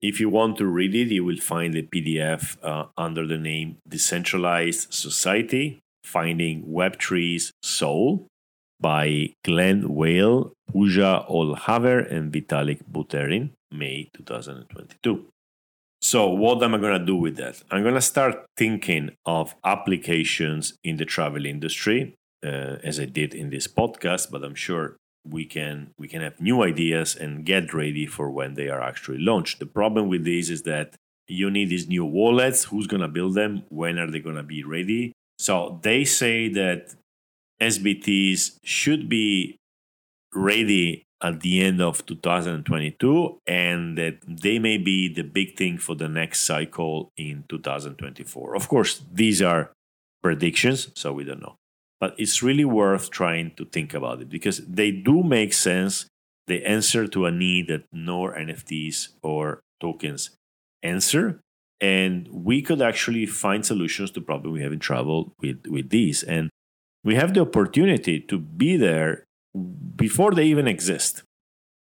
If 0.00 0.18
you 0.18 0.28
want 0.28 0.58
to 0.58 0.66
read 0.66 0.92
it, 0.96 1.14
you 1.14 1.24
will 1.24 1.36
find 1.36 1.72
the 1.72 1.82
PDF 1.82 2.56
uh, 2.64 2.86
under 2.96 3.24
the 3.24 3.38
name 3.38 3.76
Decentralized 3.88 4.92
Society 4.92 5.78
Finding 6.02 6.64
Web3's 6.64 7.52
Soul 7.62 8.26
by 8.80 9.34
Glen 9.44 9.84
Weyl, 9.84 10.50
Puja 10.72 11.24
Ohlhaver, 11.30 12.12
and 12.12 12.32
Vitalik 12.32 12.82
Buterin, 12.90 13.50
May 13.70 14.10
2022. 14.16 15.28
So, 16.00 16.28
what 16.28 16.60
am 16.60 16.74
I 16.74 16.78
going 16.78 16.98
to 16.98 17.06
do 17.06 17.14
with 17.14 17.36
that? 17.36 17.62
I'm 17.70 17.84
going 17.84 17.94
to 17.94 18.00
start 18.00 18.44
thinking 18.56 19.12
of 19.24 19.54
applications 19.62 20.74
in 20.82 20.96
the 20.96 21.04
travel 21.04 21.46
industry 21.46 22.16
uh, 22.44 22.76
as 22.82 22.98
I 22.98 23.04
did 23.04 23.34
in 23.34 23.50
this 23.50 23.66
podcast, 23.66 24.30
but 24.30 24.44
I'm 24.44 24.54
sure 24.54 24.96
we 25.24 25.44
can 25.44 25.92
we 25.98 26.08
can 26.08 26.20
have 26.20 26.40
new 26.40 26.62
ideas 26.62 27.14
and 27.14 27.44
get 27.44 27.72
ready 27.72 28.06
for 28.06 28.30
when 28.30 28.54
they 28.54 28.68
are 28.68 28.82
actually 28.82 29.18
launched. 29.18 29.58
The 29.60 29.66
problem 29.66 30.08
with 30.08 30.24
this 30.24 30.50
is 30.50 30.62
that 30.62 30.96
you 31.28 31.50
need 31.50 31.68
these 31.68 31.88
new 31.88 32.04
wallets. 32.04 32.64
Who's 32.64 32.86
gonna 32.86 33.08
build 33.08 33.34
them? 33.34 33.62
When 33.68 33.98
are 33.98 34.10
they 34.10 34.20
gonna 34.20 34.42
be 34.42 34.64
ready? 34.64 35.12
So 35.38 35.78
they 35.82 36.04
say 36.04 36.48
that 36.48 36.94
SBTs 37.60 38.56
should 38.64 39.08
be 39.08 39.56
ready 40.34 41.04
at 41.22 41.40
the 41.40 41.62
end 41.62 41.80
of 41.80 42.04
2022 42.06 43.38
and 43.46 43.96
that 43.96 44.18
they 44.26 44.58
may 44.58 44.76
be 44.76 45.12
the 45.12 45.22
big 45.22 45.56
thing 45.56 45.78
for 45.78 45.94
the 45.94 46.08
next 46.08 46.40
cycle 46.40 47.10
in 47.16 47.44
2024. 47.48 48.56
Of 48.56 48.68
course, 48.68 49.02
these 49.12 49.40
are 49.40 49.70
predictions, 50.20 50.90
so 50.94 51.12
we 51.12 51.22
don't 51.22 51.40
know 51.40 51.56
but 52.02 52.16
it's 52.18 52.42
really 52.42 52.64
worth 52.64 53.10
trying 53.10 53.52
to 53.54 53.64
think 53.64 53.94
about 53.94 54.20
it 54.20 54.28
because 54.28 54.58
they 54.66 54.90
do 54.90 55.22
make 55.22 55.52
sense. 55.52 56.06
They 56.48 56.60
answer 56.64 57.06
to 57.06 57.26
a 57.26 57.30
need 57.30 57.68
that 57.68 57.84
no 57.92 58.22
NFTs 58.22 59.10
or 59.22 59.60
tokens 59.80 60.30
answer. 60.82 61.38
And 61.80 62.26
we 62.32 62.60
could 62.60 62.82
actually 62.82 63.26
find 63.26 63.64
solutions 63.64 64.10
to 64.10 64.20
problem 64.20 64.52
we 64.52 64.62
have 64.62 64.72
in 64.72 64.80
travel 64.80 65.32
with, 65.40 65.64
with 65.68 65.90
these. 65.90 66.24
And 66.24 66.50
we 67.04 67.14
have 67.14 67.34
the 67.34 67.42
opportunity 67.42 68.18
to 68.18 68.36
be 68.36 68.76
there 68.76 69.22
before 69.94 70.32
they 70.32 70.46
even 70.46 70.66
exist. 70.66 71.22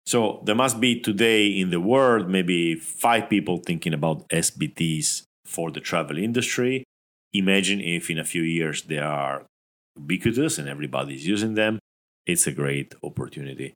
So 0.06 0.44
there 0.46 0.54
must 0.54 0.80
be 0.80 1.00
today 1.00 1.48
in 1.48 1.72
the 1.72 1.82
world 1.82 2.30
maybe 2.30 2.76
five 2.76 3.28
people 3.28 3.58
thinking 3.58 3.96
about 3.96 4.30
SBTs 4.30 5.24
for 5.46 5.72
the 5.72 5.80
travel 5.80 6.20
industry. 6.20 6.84
Imagine 7.34 7.82
if 7.82 8.12
in 8.12 8.20
a 8.20 8.24
few 8.24 8.44
years 8.44 8.84
there 8.84 9.08
are 9.08 9.48
ubiquitous 9.96 10.58
and 10.58 10.68
everybody's 10.68 11.26
using 11.28 11.56
them, 11.56 11.80
it's 12.26 12.48
a 12.48 12.52
great 12.52 12.94
opportunity. 13.04 13.74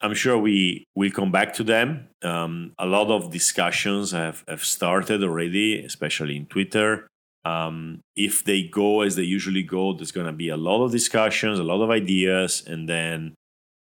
I'm 0.00 0.14
sure 0.14 0.36
we 0.36 0.84
will 0.96 1.12
come 1.12 1.30
back 1.30 1.54
to 1.54 1.64
them. 1.64 2.08
Um, 2.22 2.72
a 2.78 2.86
lot 2.86 3.08
of 3.08 3.30
discussions 3.30 4.10
have, 4.10 4.42
have 4.48 4.64
started 4.64 5.22
already, 5.22 5.84
especially 5.84 6.36
in 6.36 6.46
Twitter. 6.46 7.06
Um, 7.44 8.00
if 8.16 8.44
they 8.44 8.62
go 8.62 9.02
as 9.02 9.16
they 9.16 9.22
usually 9.22 9.62
go, 9.62 9.92
there's 9.92 10.12
going 10.12 10.26
to 10.26 10.32
be 10.32 10.48
a 10.48 10.56
lot 10.56 10.84
of 10.84 10.90
discussions, 10.92 11.58
a 11.58 11.64
lot 11.64 11.82
of 11.82 11.90
ideas, 11.90 12.64
and 12.66 12.88
then 12.88 13.34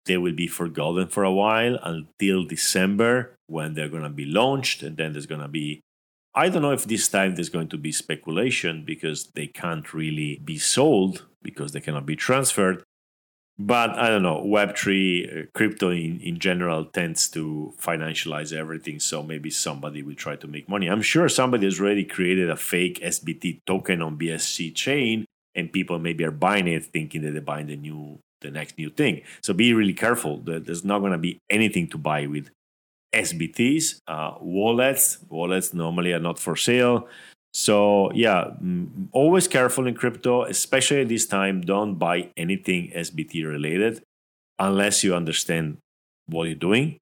they 0.06 0.16
will 0.16 0.34
be 0.34 0.48
forgotten 0.48 1.06
for 1.08 1.24
a 1.24 1.32
while 1.32 1.78
until 1.82 2.44
December 2.44 3.36
when 3.46 3.74
they're 3.74 3.88
going 3.88 4.02
to 4.02 4.08
be 4.08 4.24
launched. 4.24 4.82
And 4.82 4.96
then 4.96 5.12
there's 5.12 5.26
going 5.26 5.42
to 5.42 5.48
be, 5.48 5.80
I 6.34 6.48
don't 6.48 6.62
know 6.62 6.72
if 6.72 6.84
this 6.84 7.08
time 7.08 7.34
there's 7.34 7.48
going 7.48 7.68
to 7.68 7.78
be 7.78 7.92
speculation 7.92 8.84
because 8.84 9.30
they 9.34 9.46
can't 9.46 9.92
really 9.92 10.40
be 10.44 10.58
sold 10.58 11.26
because 11.42 11.72
they 11.72 11.80
cannot 11.80 12.06
be 12.06 12.16
transferred. 12.16 12.84
But 13.58 13.90
I 13.90 14.08
don't 14.08 14.22
know, 14.22 14.42
Web3, 14.42 14.92
uh, 15.42 15.46
crypto 15.52 15.90
in, 15.90 16.18
in 16.20 16.38
general 16.38 16.86
tends 16.86 17.28
to 17.30 17.74
financialize 17.78 18.54
everything. 18.54 19.00
So 19.00 19.22
maybe 19.22 19.50
somebody 19.50 20.02
will 20.02 20.14
try 20.14 20.36
to 20.36 20.46
make 20.46 20.66
money. 20.66 20.86
I'm 20.86 21.02
sure 21.02 21.28
somebody 21.28 21.66
has 21.66 21.78
already 21.78 22.04
created 22.04 22.48
a 22.48 22.56
fake 22.56 23.00
SBT 23.00 23.60
token 23.66 24.00
on 24.00 24.18
BSC 24.18 24.74
chain 24.74 25.26
and 25.54 25.72
people 25.72 25.98
maybe 25.98 26.24
are 26.24 26.30
buying 26.30 26.68
it 26.68 26.86
thinking 26.86 27.20
that 27.22 27.32
they're 27.32 27.42
buying 27.42 27.66
the 27.66 27.76
new 27.76 28.18
the 28.40 28.50
next 28.50 28.78
new 28.78 28.88
thing. 28.88 29.20
So 29.42 29.52
be 29.52 29.74
really 29.74 29.92
careful. 29.92 30.38
There's 30.38 30.82
not 30.82 31.00
going 31.00 31.12
to 31.12 31.18
be 31.18 31.38
anything 31.50 31.88
to 31.88 31.98
buy 31.98 32.26
with 32.26 32.48
SBTs. 33.12 34.00
Uh, 34.06 34.34
wallets, 34.40 35.18
wallets 35.28 35.74
normally 35.74 36.12
are 36.12 36.20
not 36.20 36.38
for 36.38 36.56
sale. 36.56 37.08
So 37.52 38.12
yeah, 38.12 38.52
mm, 38.62 39.08
always 39.12 39.48
careful 39.48 39.86
in 39.86 39.94
crypto, 39.94 40.44
especially 40.44 41.04
this 41.04 41.26
time. 41.26 41.60
Don't 41.62 41.96
buy 41.96 42.30
anything 42.36 42.92
SBT 42.94 43.46
related 43.46 44.02
unless 44.58 45.02
you 45.02 45.14
understand 45.14 45.78
what 46.26 46.44
you're 46.44 46.54
doing. 46.54 46.98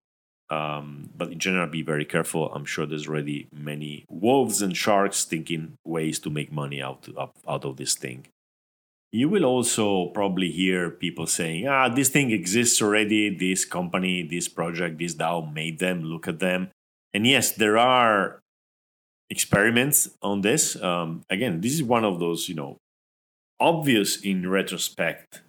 Um, 0.51 1.11
but 1.15 1.31
in 1.31 1.39
general, 1.39 1.67
be 1.67 1.83
very 1.83 2.07
careful. 2.07 2.51
I'm 2.55 2.65
sure 2.65 2.87
there's 2.87 3.07
already 3.07 3.49
many 3.53 4.07
wolves 4.09 4.63
and 4.63 4.75
sharks 4.75 5.25
thinking 5.25 5.75
ways 5.85 6.19
to 6.21 6.31
make 6.31 6.51
money 6.51 6.81
out 6.81 7.07
of, 7.17 7.31
out 7.47 7.67
of 7.67 7.77
this 7.77 7.95
thing. 7.95 8.27
You 9.11 9.29
will 9.29 9.45
also 9.45 10.07
probably 10.09 10.51
hear 10.51 10.91
people 10.91 11.27
saying, 11.27 11.67
"Ah, 11.67 11.89
this 11.89 12.11
thing 12.11 12.31
exists 12.31 12.83
already. 12.83 13.31
This 13.31 13.65
company, 13.65 14.23
this 14.23 14.49
project, 14.49 14.99
this 14.99 15.15
DAO 15.15 15.41
made 15.53 15.79
them. 15.79 16.05
Look 16.05 16.29
at 16.29 16.41
them." 16.41 16.71
And 17.15 17.27
yes, 17.27 17.53
there 17.53 17.79
are 17.79 18.41
experiments 19.31 20.11
on 20.23 20.43
this. 20.43 20.77
Um, 20.83 21.23
again, 21.31 21.61
this 21.61 21.73
is 21.73 21.83
one 21.83 22.05
of 22.05 22.21
those, 22.21 22.49
you 22.49 22.55
know, 22.55 22.77
obvious 23.61 24.21
in 24.21 24.49
retrospect 24.49 25.43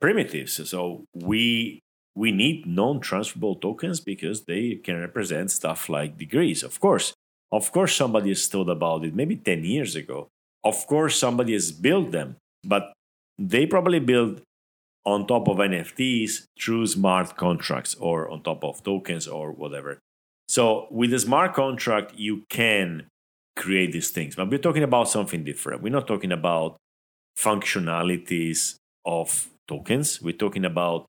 primitives. 0.00 0.60
So 0.68 1.04
we 1.14 1.80
we 2.14 2.30
need 2.30 2.66
non-transferable 2.66 3.56
tokens 3.56 4.00
because 4.00 4.44
they 4.44 4.76
can 4.76 5.00
represent 5.00 5.50
stuff 5.50 5.88
like 5.88 6.16
degrees. 6.16 6.62
Of 6.62 6.78
course, 6.78 7.12
of 7.50 7.72
course, 7.72 7.96
somebody 7.96 8.28
has 8.28 8.46
thought 8.46 8.68
about 8.68 9.04
it 9.04 9.14
maybe 9.14 9.36
ten 9.36 9.64
years 9.64 9.96
ago. 9.96 10.28
Of 10.62 10.86
course, 10.86 11.18
somebody 11.18 11.52
has 11.54 11.72
built 11.72 12.12
them, 12.12 12.36
but 12.64 12.92
they 13.38 13.66
probably 13.66 14.00
build 14.00 14.42
on 15.04 15.26
top 15.26 15.48
of 15.48 15.58
NFTs 15.58 16.46
through 16.60 16.86
smart 16.86 17.36
contracts 17.36 17.94
or 17.96 18.28
on 18.30 18.42
top 18.42 18.64
of 18.64 18.82
tokens 18.82 19.28
or 19.28 19.52
whatever. 19.52 19.98
So 20.48 20.88
with 20.90 21.12
a 21.12 21.18
smart 21.18 21.54
contract, 21.54 22.14
you 22.16 22.44
can 22.48 23.06
create 23.56 23.92
these 23.92 24.10
things, 24.10 24.36
but 24.36 24.50
we're 24.50 24.58
talking 24.58 24.82
about 24.82 25.08
something 25.08 25.44
different. 25.44 25.82
We're 25.82 25.92
not 25.92 26.06
talking 26.06 26.32
about 26.32 26.76
functionalities 27.38 28.76
of 29.04 29.48
tokens. 29.68 30.20
We're 30.20 30.32
talking 30.32 30.64
about 30.64 31.06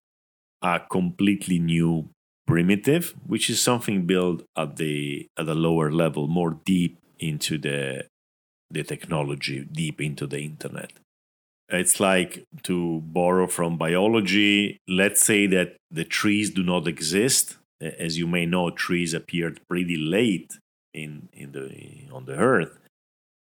a 0.62 0.80
completely 0.80 1.60
new 1.60 2.10
primitive, 2.48 3.14
which 3.26 3.50
is 3.50 3.62
something 3.62 4.06
built 4.06 4.44
at 4.58 4.78
the 4.78 5.28
at 5.38 5.48
a 5.48 5.56
lower 5.56 5.92
level, 5.92 6.28
more 6.28 6.60
deep 6.66 6.98
into 7.20 7.58
the 7.58 8.06
the 8.70 8.84
technology, 8.84 9.68
deep 9.72 10.02
into 10.02 10.28
the 10.28 10.40
internet. 10.40 10.92
It's 11.70 12.00
like 12.00 12.46
to 12.64 13.02
borrow 13.02 13.48
from 13.48 13.78
biology. 13.78 14.78
Let's 14.88 15.24
say 15.24 15.48
that 15.48 15.78
the 15.90 16.04
trees 16.04 16.52
do 16.52 16.64
not 16.64 16.88
exist 16.88 17.58
as 17.82 18.18
you 18.18 18.28
may 18.28 18.46
know, 18.46 18.70
trees 18.70 19.14
appeared 19.14 19.60
pretty 19.68 19.98
late 19.98 20.58
in 20.94 21.30
in 21.34 21.52
the 21.52 22.08
on 22.12 22.26
the 22.26 22.36
earth, 22.36 22.78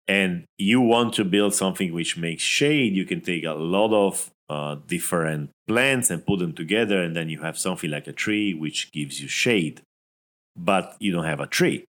and 0.08 0.44
you 0.58 0.80
want 0.80 1.14
to 1.14 1.24
build 1.24 1.54
something 1.54 1.92
which 1.92 2.16
makes 2.16 2.42
shade. 2.42 2.94
You 2.94 3.04
can 3.04 3.20
take 3.20 3.44
a 3.44 3.52
lot 3.52 3.92
of 3.92 4.30
uh, 4.48 4.76
different 4.86 5.50
plants 5.68 6.10
and 6.10 6.26
put 6.26 6.38
them 6.38 6.52
together, 6.52 7.02
and 7.02 7.14
then 7.14 7.28
you 7.28 7.40
have 7.40 7.58
something 7.58 7.90
like 7.90 8.06
a 8.06 8.12
tree 8.12 8.54
which 8.54 8.92
gives 8.92 9.20
you 9.20 9.28
shade, 9.28 9.82
but 10.56 10.96
you 11.00 11.12
don't 11.12 11.24
have 11.24 11.40
a 11.40 11.46
tree. 11.46 11.84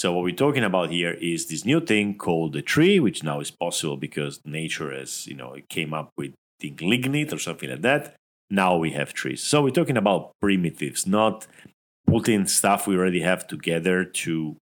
So 0.00 0.14
what 0.14 0.24
we're 0.24 0.34
talking 0.34 0.64
about 0.64 0.88
here 0.88 1.18
is 1.20 1.44
this 1.44 1.66
new 1.66 1.78
thing 1.78 2.16
called 2.16 2.54
the 2.54 2.62
tree, 2.62 2.98
which 2.98 3.22
now 3.22 3.40
is 3.40 3.50
possible 3.50 3.98
because 3.98 4.40
nature 4.46 4.90
has, 4.90 5.26
you 5.26 5.34
know, 5.34 5.52
it 5.52 5.68
came 5.68 5.92
up 5.92 6.08
with 6.16 6.32
think 6.58 6.80
lignite 6.80 7.34
or 7.34 7.38
something 7.38 7.68
like 7.68 7.82
that. 7.82 8.14
Now 8.48 8.78
we 8.78 8.92
have 8.92 9.12
trees. 9.12 9.42
So 9.42 9.62
we're 9.62 9.78
talking 9.80 9.98
about 9.98 10.32
primitives, 10.40 11.06
not 11.06 11.46
putting 12.06 12.46
stuff 12.46 12.86
we 12.86 12.96
already 12.96 13.20
have 13.20 13.46
together 13.46 14.06
to 14.24 14.56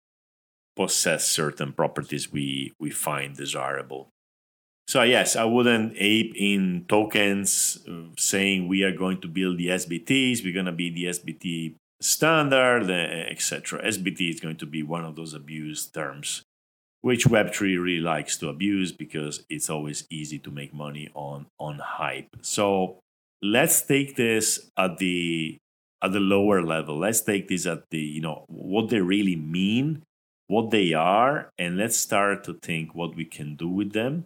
possess 0.75 1.29
certain 1.29 1.73
properties 1.73 2.33
we 2.33 2.73
we 2.81 2.91
find 2.91 3.37
desirable. 3.37 4.09
So 4.89 5.05
yes, 5.05 5.37
I 5.37 5.45
wouldn't 5.45 5.93
ape 5.99 6.33
in 6.35 6.85
tokens 6.89 7.79
uh, 7.89 8.11
saying 8.17 8.67
we 8.67 8.83
are 8.83 8.97
going 9.05 9.21
to 9.21 9.29
build 9.29 9.59
the 9.59 9.69
SBTs, 9.69 10.43
we're 10.43 10.53
going 10.61 10.67
to 10.67 10.73
be 10.73 10.91
the 10.91 11.05
SBT 11.05 11.77
standard, 12.01 12.91
uh, 12.91 13.31
etc. 13.31 13.83
SBT 13.85 14.31
is 14.31 14.41
going 14.41 14.57
to 14.57 14.67
be 14.67 14.83
one 14.83 15.05
of 15.05 15.17
those 15.17 15.35
abused 15.35 15.95
terms, 15.95 16.43
which 17.01 17.27
Web3 17.27 17.61
really 17.61 18.01
likes 18.01 18.37
to 18.39 18.49
abuse 18.49 18.93
because 18.93 19.45
it's 19.49 19.71
always 19.71 20.07
easy 20.11 20.39
to 20.39 20.51
make 20.51 20.73
money 20.73 21.11
on 21.15 21.47
on 21.59 21.79
hype. 21.79 22.37
So 22.43 22.99
let's 23.43 23.83
take 23.83 24.17
this 24.17 24.71
at 24.77 24.99
the 24.99 25.59
at 26.03 26.13
the 26.13 26.21
lower 26.21 26.63
level. 26.63 26.99
Let's 26.99 27.21
take 27.21 27.49
this 27.49 27.67
at 27.67 27.91
the, 27.91 27.99
you 27.99 28.21
know, 28.21 28.45
what 28.49 28.89
they 28.89 29.01
really 29.01 29.37
mean, 29.37 30.03
what 30.47 30.71
they 30.71 30.93
are, 30.93 31.51
and 31.59 31.77
let's 31.77 31.97
start 31.97 32.45
to 32.45 32.55
think 32.55 32.95
what 32.95 33.17
we 33.17 33.25
can 33.25 33.57
do 33.57 33.69
with 33.69 33.93
them. 33.93 34.25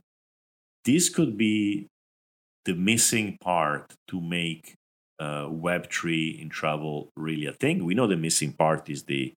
This 0.85 1.09
could 1.09 1.39
be 1.39 1.87
the 2.65 2.75
missing 2.75 3.39
part 3.41 3.95
to 4.09 4.21
make 4.21 4.75
uh, 5.23 5.47
Web3 5.67 6.41
in 6.43 6.49
travel 6.49 7.11
really 7.17 7.47
a 7.47 7.53
thing. 7.53 7.85
We 7.85 7.95
know 7.95 8.09
the 8.09 8.17
missing 8.17 8.53
part 8.53 8.91
is 8.91 9.05
the 9.05 9.33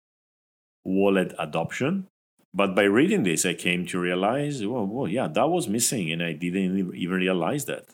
wallet 0.84 1.34
adoption. 1.38 2.08
But 2.54 2.74
by 2.74 2.84
reading 2.84 3.24
this, 3.24 3.46
I 3.46 3.54
came 3.54 3.86
to 3.88 4.00
realize, 4.00 4.66
well, 4.66 4.86
well, 4.86 5.08
yeah, 5.08 5.28
that 5.28 5.50
was 5.50 5.68
missing, 5.68 6.12
and 6.12 6.24
I 6.24 6.32
didn't 6.32 6.96
even 6.96 7.18
realize 7.18 7.66
that. 7.66 7.86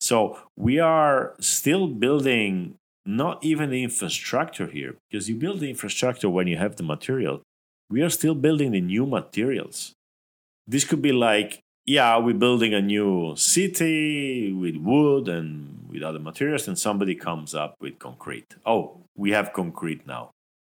So 0.00 0.38
we 0.56 0.78
are 0.78 1.34
still 1.40 1.88
building 1.88 2.74
not 3.06 3.42
even 3.42 3.70
the 3.70 3.82
infrastructure 3.82 4.66
here, 4.66 4.96
because 5.10 5.28
you 5.28 5.36
build 5.36 5.60
the 5.60 5.70
infrastructure 5.70 6.28
when 6.28 6.46
you 6.46 6.58
have 6.58 6.76
the 6.76 6.82
material. 6.82 7.42
We 7.90 8.02
are 8.02 8.10
still 8.10 8.34
building 8.34 8.72
the 8.72 8.80
new 8.80 9.06
materials. 9.06 9.92
This 10.66 10.84
could 10.84 11.02
be 11.02 11.12
like, 11.12 11.60
yeah, 11.86 12.16
we're 12.18 12.34
building 12.34 12.74
a 12.74 12.80
new 12.80 13.34
city 13.36 14.52
with 14.52 14.76
wood 14.76 15.28
and 15.28 15.86
with 15.88 16.02
other 16.02 16.18
materials, 16.18 16.66
and 16.66 16.78
somebody 16.78 17.14
comes 17.14 17.54
up 17.54 17.74
with 17.80 17.98
concrete. 17.98 18.56
Oh, 18.66 19.00
we 19.16 19.30
have 19.30 19.52
concrete 19.52 20.06
now. 20.06 20.30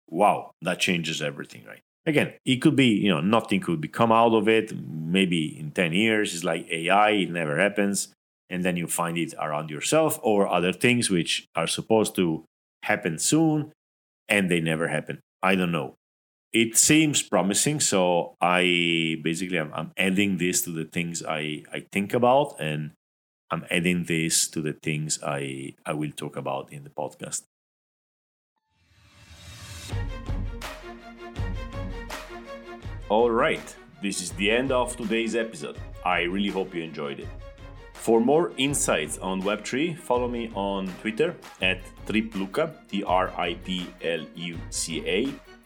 Wow, 0.09 0.51
that 0.61 0.79
changes 0.79 1.21
everything, 1.21 1.65
right? 1.65 1.81
Again, 2.05 2.33
it 2.45 2.57
could 2.57 2.75
be, 2.75 2.87
you 2.87 3.09
know, 3.09 3.21
nothing 3.21 3.59
could 3.59 3.81
be 3.81 3.87
come 3.87 4.11
out 4.11 4.33
of 4.33 4.47
it. 4.47 4.73
Maybe 4.75 5.59
in 5.59 5.71
10 5.71 5.93
years, 5.93 6.33
it's 6.33 6.43
like 6.43 6.67
AI, 6.71 7.09
it 7.11 7.29
never 7.29 7.59
happens 7.59 8.13
and 8.49 8.65
then 8.65 8.75
you 8.75 8.87
find 8.87 9.17
it 9.17 9.33
around 9.39 9.69
yourself 9.69 10.19
or 10.23 10.47
other 10.47 10.73
things 10.73 11.09
which 11.09 11.47
are 11.55 11.67
supposed 11.67 12.15
to 12.15 12.43
happen 12.83 13.19
soon 13.19 13.71
and 14.27 14.49
they 14.49 14.59
never 14.59 14.87
happen. 14.87 15.19
I 15.41 15.55
don't 15.55 15.71
know. 15.71 15.95
It 16.51 16.77
seems 16.77 17.21
promising, 17.21 17.79
so 17.79 18.35
I 18.41 19.21
basically 19.23 19.59
I'm, 19.59 19.71
I'm 19.71 19.91
adding 19.95 20.37
this 20.37 20.63
to 20.63 20.71
the 20.71 20.85
things 20.85 21.23
I, 21.23 21.63
I 21.71 21.85
think 21.91 22.15
about 22.15 22.55
and 22.59 22.91
I'm 23.51 23.65
adding 23.69 24.05
this 24.05 24.47
to 24.49 24.61
the 24.61 24.73
things 24.73 25.19
I, 25.23 25.75
I 25.85 25.93
will 25.93 26.11
talk 26.11 26.37
about 26.37 26.73
in 26.73 26.83
the 26.83 26.89
podcast. 26.89 27.43
All 33.09 33.29
right, 33.29 33.75
this 34.01 34.19
is 34.19 34.31
the 34.31 34.49
end 34.49 34.71
of 34.71 34.97
today's 34.97 35.35
episode. 35.35 35.77
I 36.03 36.21
really 36.21 36.49
hope 36.49 36.73
you 36.73 36.81
enjoyed 36.81 37.19
it. 37.19 37.27
For 37.93 38.19
more 38.19 38.53
insights 38.57 39.19
on 39.19 39.43
Web3, 39.43 39.99
follow 39.99 40.27
me 40.27 40.51
on 40.55 40.87
Twitter 41.01 41.35
at 41.61 41.81
Tripluca, 42.07 42.73
T 42.87 43.03
R 43.03 43.31
I 43.37 43.53
P 43.53 43.87
L 44.01 44.25
U 44.35 44.57
C 44.69 45.03
A, 45.05 45.27